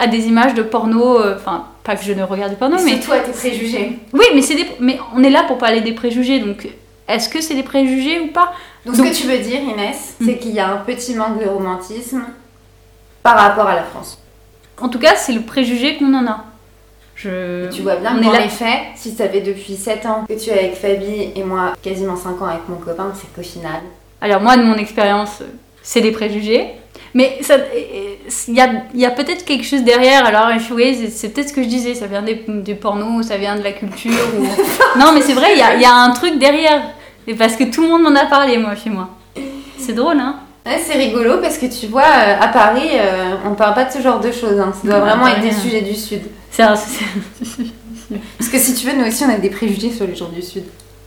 à 0.00 0.08
des 0.08 0.26
images 0.26 0.54
de 0.54 0.62
porno, 0.62 1.18
enfin 1.36 1.66
pas 1.84 1.94
que 1.94 2.04
je 2.04 2.12
ne 2.14 2.24
regarde 2.24 2.56
pas, 2.56 2.68
non, 2.68 2.78
mais 2.84 2.94
mais. 2.94 3.00
toi 3.00 3.18
tes 3.20 3.30
préjugés. 3.30 3.96
Oui, 4.12 4.24
mais, 4.34 4.42
c'est 4.42 4.56
des... 4.56 4.66
mais 4.80 4.98
on 5.16 5.22
est 5.22 5.30
là 5.30 5.44
pour 5.44 5.56
parler 5.56 5.80
des 5.80 5.92
préjugés, 5.92 6.40
donc 6.40 6.68
est-ce 7.08 7.28
que 7.28 7.40
c'est 7.40 7.54
des 7.54 7.62
préjugés 7.62 8.20
ou 8.20 8.26
pas? 8.28 8.52
Donc, 8.86 8.96
Donc- 8.96 9.06
ce 9.06 9.10
que 9.10 9.16
tu 9.16 9.26
veux 9.26 9.38
dire, 9.38 9.60
Inès, 9.60 10.14
Mm. 10.20 10.24
c'est 10.26 10.38
qu'il 10.38 10.52
y 10.52 10.60
a 10.60 10.68
un 10.68 10.76
petit 10.78 11.14
manque 11.14 11.42
de 11.42 11.48
romantisme 11.48 12.22
par 13.22 13.36
rapport 13.36 13.66
à 13.66 13.74
la 13.74 13.82
France. 13.82 14.18
En 14.80 14.88
tout 14.88 14.98
cas, 14.98 15.14
c'est 15.16 15.32
le 15.32 15.42
préjugé 15.42 15.96
qu'on 15.96 16.14
en 16.14 16.26
a. 16.26 16.44
Je... 17.16 17.68
Tu 17.72 17.82
vois 17.82 17.96
bien 17.96 18.10
qu'en 18.22 18.32
effet, 18.34 18.78
si 18.94 19.10
ça 19.10 19.28
fait 19.28 19.40
depuis 19.40 19.76
7 19.76 20.06
ans 20.06 20.24
que 20.28 20.34
tu 20.34 20.50
es 20.50 20.58
avec 20.58 20.74
Fabi 20.76 21.32
et 21.34 21.42
moi 21.42 21.72
quasiment 21.82 22.16
5 22.16 22.40
ans 22.40 22.46
avec 22.46 22.68
mon 22.68 22.76
copain, 22.76 23.12
c'est 23.14 23.26
qu'au 23.34 23.42
final. 23.46 23.80
Alors 24.20 24.40
moi, 24.40 24.56
de 24.56 24.62
mon 24.62 24.76
expérience, 24.76 25.42
c'est 25.82 26.00
des 26.00 26.12
préjugés. 26.12 26.68
Mais 27.14 27.38
il 27.40 28.54
y 28.54 28.60
a, 28.60 28.68
il 28.94 29.00
y 29.00 29.06
a 29.06 29.10
peut-être 29.10 29.44
quelque 29.44 29.64
chose 29.64 29.82
derrière. 29.82 30.24
Alors, 30.26 30.48
oui, 30.72 31.08
c'est- 31.10 31.30
peut-être 31.30 31.48
ce 31.48 31.54
que 31.54 31.62
je 31.62 31.68
disais. 31.68 31.94
Ça 31.94 32.06
vient 32.06 32.22
des, 32.22 32.44
des 32.46 32.74
pornos, 32.76 33.26
ça 33.26 33.36
vient 33.36 33.56
de 33.56 33.62
la 33.64 33.72
culture. 33.72 34.12
ou- 34.38 34.44
non, 34.98 35.12
mais 35.12 35.22
c'est 35.22 35.32
vrai, 35.32 35.52
il 35.54 35.58
y 35.58 35.62
a, 35.62 35.74
il 35.74 35.82
y 35.82 35.86
a 35.86 35.94
un 35.94 36.10
truc 36.10 36.38
derrière. 36.38 36.82
Et 37.28 37.34
parce 37.34 37.54
que 37.56 37.64
tout 37.64 37.82
le 37.82 37.88
monde 37.88 38.02
m'en 38.02 38.14
a 38.18 38.24
parlé, 38.26 38.58
moi, 38.58 38.74
chez 38.74 38.90
moi. 38.90 39.10
C'est 39.78 39.92
drôle, 39.92 40.18
hein 40.18 40.36
Ouais, 40.66 40.78
c'est 40.84 40.98
rigolo 40.98 41.38
parce 41.40 41.56
que 41.58 41.66
tu 41.66 41.86
vois, 41.86 42.02
euh, 42.02 42.36
à 42.40 42.48
Paris, 42.48 42.88
euh, 42.94 43.34
on 43.46 43.54
parle 43.54 43.74
pas 43.74 43.84
de 43.84 43.92
ce 43.92 44.00
genre 44.02 44.18
de 44.20 44.32
choses. 44.32 44.58
hein. 44.58 44.72
Ça 44.74 44.88
doit 44.88 44.98
Non, 44.98 45.04
vraiment 45.06 45.28
être 45.28 45.40
des 45.42 45.52
sujets 45.52 45.82
du 45.82 45.94
Sud. 45.94 46.22
C'est 46.50 46.62
un- 46.62 46.74
c'est- 46.74 47.04
Parce 48.38 48.50
que 48.50 48.58
si 48.58 48.74
tu 48.74 48.86
veux, 48.86 48.96
nous 48.96 49.06
aussi, 49.06 49.24
on 49.24 49.30
a 49.30 49.36
des 49.38 49.50
préjugés 49.50 49.90
sur 49.92 50.06
les 50.06 50.14
gens 50.16 50.28
du 50.28 50.42
Sud. 50.42 50.64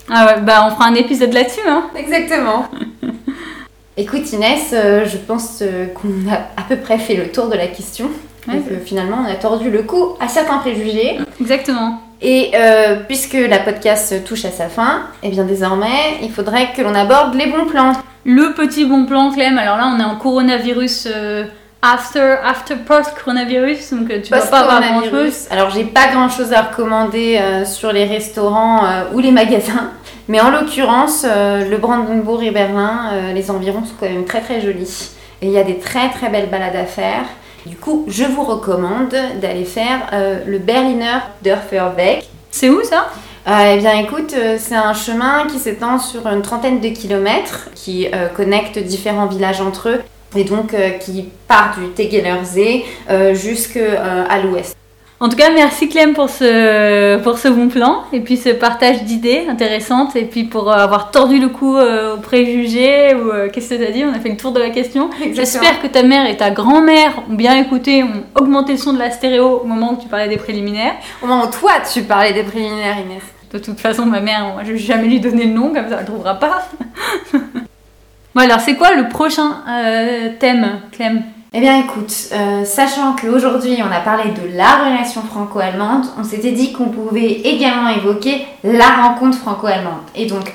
Ah 0.10 0.26
ouais, 0.28 0.42
bah 0.42 0.68
on 0.68 0.72
fera 0.72 0.86
un 0.86 0.96
épisode 0.96 1.34
là-dessus, 1.34 1.62
hein 1.68 1.86
Exactement. 1.96 2.66
Écoute 3.98 4.32
Inès, 4.32 4.70
euh, 4.74 5.06
je 5.06 5.18
pense 5.18 5.60
euh, 5.62 5.88
qu'on 5.88 6.30
a 6.32 6.36
à 6.60 6.64
peu 6.68 6.78
près 6.78 6.98
fait 6.98 7.16
le 7.16 7.32
tour 7.32 7.48
de 7.50 7.56
la 7.56 7.68
question. 7.68 8.10
Ouais, 8.48 8.56
et 8.58 8.60
que 8.62 8.76
finalement, 8.84 9.18
on 9.26 9.30
a 9.32 9.36
tordu 9.36 9.70
le 9.70 9.84
cou 9.84 10.16
à 10.20 10.28
certains 10.28 10.58
préjugés. 10.58 11.20
Exactement. 11.40 12.02
Et 12.22 12.52
euh, 12.54 12.98
puisque 13.08 13.34
la 13.34 13.60
podcast 13.60 14.24
touche 14.26 14.46
à 14.46 14.52
sa 14.52 14.70
fin, 14.70 15.04
et 15.24 15.30
bien 15.30 15.44
désormais, 15.44 16.20
il 16.22 16.32
faudrait 16.32 16.72
que 16.76 16.82
l'on 16.82 16.94
aborde 16.94 17.34
les 17.34 17.48
bons 17.48 17.66
plans. 17.66 17.94
Le 18.24 18.54
petit 18.54 18.86
bon 18.86 19.06
plan, 19.06 19.32
Clem. 19.32 19.58
Alors 19.58 19.78
là, 19.78 19.92
on 19.96 20.00
est 20.00 20.04
en 20.04 20.16
coronavirus 20.16 21.08
euh, 21.08 21.46
after, 21.82 22.36
after 22.46 22.76
post-coronavirus, 22.76 23.94
donc 23.94 24.12
euh, 24.12 24.22
tu 24.22 24.30
vas 24.30 24.42
pas 24.42 24.60
avoir 24.60 24.82
grand-chose. 24.82 25.48
Alors, 25.50 25.72
j'ai 25.72 25.86
pas 25.86 26.10
grand 26.12 26.30
chose 26.30 26.54
à 26.54 26.62
recommander 26.62 27.40
euh, 27.42 27.66
sur 27.66 27.92
les 27.92 28.06
restaurants 28.06 28.84
ou 29.14 29.20
les 29.20 29.32
magasins. 29.32 29.90
Mais 30.28 30.40
en 30.40 30.52
l'occurrence, 30.52 31.26
le 31.26 31.76
Brandenburg 31.78 32.44
et 32.44 32.52
Berlin, 32.52 33.34
les 33.34 33.50
environs 33.50 33.84
sont 33.84 33.96
quand 34.00 34.08
même 34.08 34.24
très 34.24 34.40
très 34.40 34.62
jolis. 34.62 35.12
Et 35.42 35.48
il 35.48 35.52
y 35.52 35.58
a 35.58 35.64
des 35.64 35.80
très 35.80 36.10
très 36.10 36.30
belles 36.30 36.50
balades 36.50 36.76
à 36.76 36.86
faire. 36.86 37.24
Du 37.66 37.76
coup, 37.76 38.06
je 38.08 38.24
vous 38.24 38.44
recommande 38.44 39.16
d'aller 39.40 39.66
faire 39.66 40.08
euh, 40.14 40.40
le 40.48 40.58
Berliner 40.58 41.20
Dörferweg. 41.44 42.24
C'est 42.50 42.70
où 42.70 42.84
ça? 42.84 43.08
Euh, 43.48 43.74
eh 43.76 43.78
bien 43.78 43.98
écoute, 44.00 44.34
euh, 44.36 44.58
c'est 44.60 44.76
un 44.76 44.94
chemin 44.94 45.48
qui 45.48 45.60
s'étend 45.60 46.00
sur 46.00 46.28
une 46.28 46.42
trentaine 46.42 46.80
de 46.80 46.90
kilomètres, 46.90 47.70
qui 47.76 48.08
connecte 48.36 48.78
différents 48.80 49.28
villages 49.28 49.62
entre 49.62 49.90
eux, 49.90 50.02
et 50.36 50.44
donc 50.44 50.76
qui 51.00 51.30
part 51.48 51.76
du 51.78 51.90
Tegeler 51.90 52.86
euh, 53.10 53.34
jusqu'à 53.34 54.38
l'ouest. 54.44 54.76
En 55.22 55.30
tout 55.30 55.36
cas, 55.36 55.52
merci 55.52 55.88
Clem 55.88 56.16
pour 56.16 56.32
ce, 56.32 57.18
pour 57.20 57.38
ce 57.38 57.48
bon 57.48 57.68
plan 57.68 58.06
et 58.12 58.22
puis 58.22 58.38
ce 58.38 58.50
partage 58.50 59.04
d'idées 59.04 59.46
intéressantes 59.48 60.16
et 60.16 60.26
puis 60.26 60.46
pour 60.46 60.72
euh, 60.72 60.76
avoir 60.76 61.12
tordu 61.12 61.40
le 61.40 61.50
cou 61.50 61.78
euh, 61.78 62.16
aux 62.16 62.20
préjugés 62.20 63.14
ou 63.14 63.30
euh, 63.30 63.48
qu'est-ce 63.48 63.76
que 63.76 63.86
t'as 63.86 63.92
dit? 63.92 64.04
On 64.04 64.16
a 64.16 64.20
fait 64.20 64.30
le 64.30 64.38
tour 64.38 64.52
de 64.52 64.60
la 64.60 64.72
question. 64.72 65.12
J'espère 65.32 65.80
que 65.80 65.86
ta 65.86 66.02
mère 66.02 66.26
et 66.26 66.38
ta 66.38 66.50
grand-mère 66.50 67.22
ont 67.30 67.36
bien 67.36 67.56
écouté, 67.56 68.02
ont 68.02 68.24
augmenté 68.34 68.72
le 68.72 68.80
son 68.80 68.94
de 68.94 68.98
la 68.98 69.12
stéréo 69.12 69.62
au 69.64 69.68
moment 69.68 69.94
où 69.94 70.02
tu 70.02 70.08
parlais 70.08 70.28
des 70.28 70.38
préliminaires. 70.38 70.96
Au 71.22 71.28
moment 71.28 71.44
où 71.44 71.52
toi 71.52 71.74
tu 71.94 72.02
parlais 72.02 72.34
des 72.34 72.42
préliminaires 72.42 72.98
Inès. 72.98 73.22
De 73.54 73.60
toute 73.60 73.80
façon, 73.80 74.08
ma 74.08 74.22
mère, 74.22 74.54
moi, 74.54 74.64
je 74.66 74.72
vais 74.72 74.80
jamais 74.80 75.08
lui 75.08 75.20
donner 75.20 75.46
le 75.46 75.54
nom, 75.54 75.72
comme 75.72 75.88
ça 75.88 75.98
elle 75.98 76.02
ne 76.02 76.06
trouvera 76.06 76.40
pas. 76.40 76.64
bon 77.34 78.42
alors, 78.42 78.60
c'est 78.60 78.76
quoi 78.76 78.96
le 78.96 79.08
prochain 79.08 79.58
euh, 79.70 80.30
thème, 80.40 80.80
Clem? 80.92 81.22
Eh 81.54 81.60
bien 81.60 81.80
écoute, 81.80 82.14
euh, 82.32 82.64
sachant 82.64 83.14
qu'aujourd'hui 83.14 83.78
on 83.86 83.92
a 83.94 84.00
parlé 84.00 84.32
de 84.32 84.56
la 84.56 84.86
relation 84.86 85.22
franco-allemande, 85.22 86.06
on 86.18 86.24
s'était 86.24 86.54
dit 86.54 86.72
qu'on 86.72 86.86
pouvait 86.86 87.30
également 87.30 87.90
évoquer 87.90 88.48
la 88.64 88.88
rencontre 88.88 89.38
franco-allemande. 89.38 90.00
Et 90.16 90.28
donc 90.28 90.54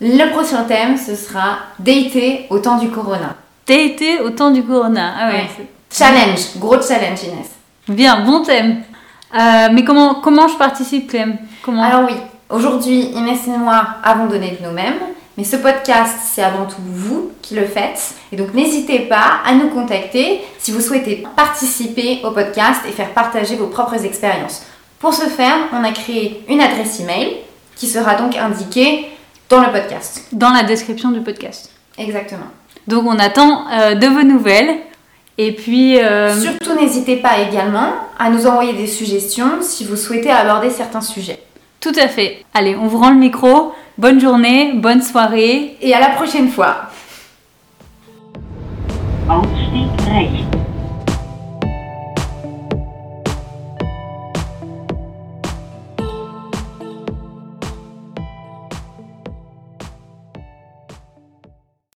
le 0.00 0.30
prochain 0.30 0.62
thème 0.62 0.96
ce 0.96 1.16
sera 1.16 1.58
dater 1.80 2.46
au 2.50 2.60
temps 2.60 2.78
du 2.78 2.88
corona. 2.88 3.34
Été 3.66 4.20
au 4.20 4.30
temps 4.30 4.52
du 4.52 4.62
corona. 4.62 5.12
Ah 5.18 5.28
ouais, 5.30 5.48
Challenge, 5.92 6.38
gros 6.58 6.80
challenge 6.80 7.24
Inès. 7.24 7.50
Bien, 7.88 8.24
bon 8.24 8.42
thème. 8.44 8.82
Euh, 9.34 9.68
mais 9.72 9.82
comment, 9.82 10.16
comment 10.22 10.46
je 10.46 10.56
participe, 10.56 11.10
Clem? 11.10 11.36
Comment? 11.62 11.82
Alors 11.82 12.08
oui, 12.08 12.14
aujourd'hui 12.48 13.00
Inès 13.06 13.40
et 13.48 13.58
moi 13.58 13.84
avons 14.04 14.26
donné 14.26 14.56
de 14.60 14.64
nous-mêmes, 14.68 15.00
mais 15.38 15.44
ce 15.44 15.54
podcast 15.54 16.16
c'est 16.24 16.42
avant 16.42 16.66
tout 16.66 16.82
vous 16.84 17.30
qui 17.42 17.54
le 17.54 17.64
faites. 17.64 18.14
Et 18.32 18.36
donc 18.36 18.54
n'hésitez 18.54 18.98
pas 18.98 19.40
à 19.46 19.54
nous 19.54 19.68
contacter 19.68 20.40
si 20.58 20.72
vous 20.72 20.80
souhaitez 20.80 21.24
participer 21.36 22.18
au 22.24 22.32
podcast 22.32 22.82
et 22.88 22.90
faire 22.90 23.14
partager 23.14 23.54
vos 23.54 23.68
propres 23.68 24.04
expériences. 24.04 24.66
Pour 24.98 25.14
ce 25.14 25.26
faire, 25.26 25.54
on 25.72 25.84
a 25.84 25.92
créé 25.92 26.42
une 26.48 26.60
adresse 26.60 26.98
email 26.98 27.36
qui 27.76 27.86
sera 27.86 28.16
donc 28.16 28.36
indiquée 28.36 29.06
dans 29.48 29.60
le 29.60 29.70
podcast. 29.70 30.24
Dans 30.32 30.50
la 30.50 30.64
description 30.64 31.12
du 31.12 31.20
podcast. 31.20 31.70
Exactement. 31.96 32.48
Donc 32.88 33.04
on 33.06 33.16
attend 33.20 33.70
euh, 33.70 33.94
de 33.94 34.08
vos 34.08 34.24
nouvelles. 34.24 34.74
Et 35.40 35.52
puis, 35.52 36.00
euh, 36.00 36.34
Surtout 36.34 36.74
n'hésitez 36.74 37.14
pas 37.18 37.38
également 37.38 37.92
à 38.18 38.28
nous 38.28 38.44
envoyer 38.48 38.72
des 38.72 38.88
suggestions 38.88 39.62
si 39.62 39.84
vous 39.84 39.94
souhaitez 39.94 40.32
aborder 40.32 40.68
certains 40.68 41.00
sujets. 41.00 41.38
Tout 41.80 41.92
à 42.00 42.08
fait. 42.08 42.44
Allez, 42.54 42.76
on 42.76 42.86
vous 42.86 42.98
rend 42.98 43.10
le 43.10 43.18
micro. 43.18 43.72
Bonne 43.96 44.20
journée, 44.20 44.72
bonne 44.74 45.02
soirée. 45.02 45.76
Et 45.80 45.94
à 45.94 46.00
la 46.00 46.10
prochaine 46.10 46.48
fois. 46.48 46.90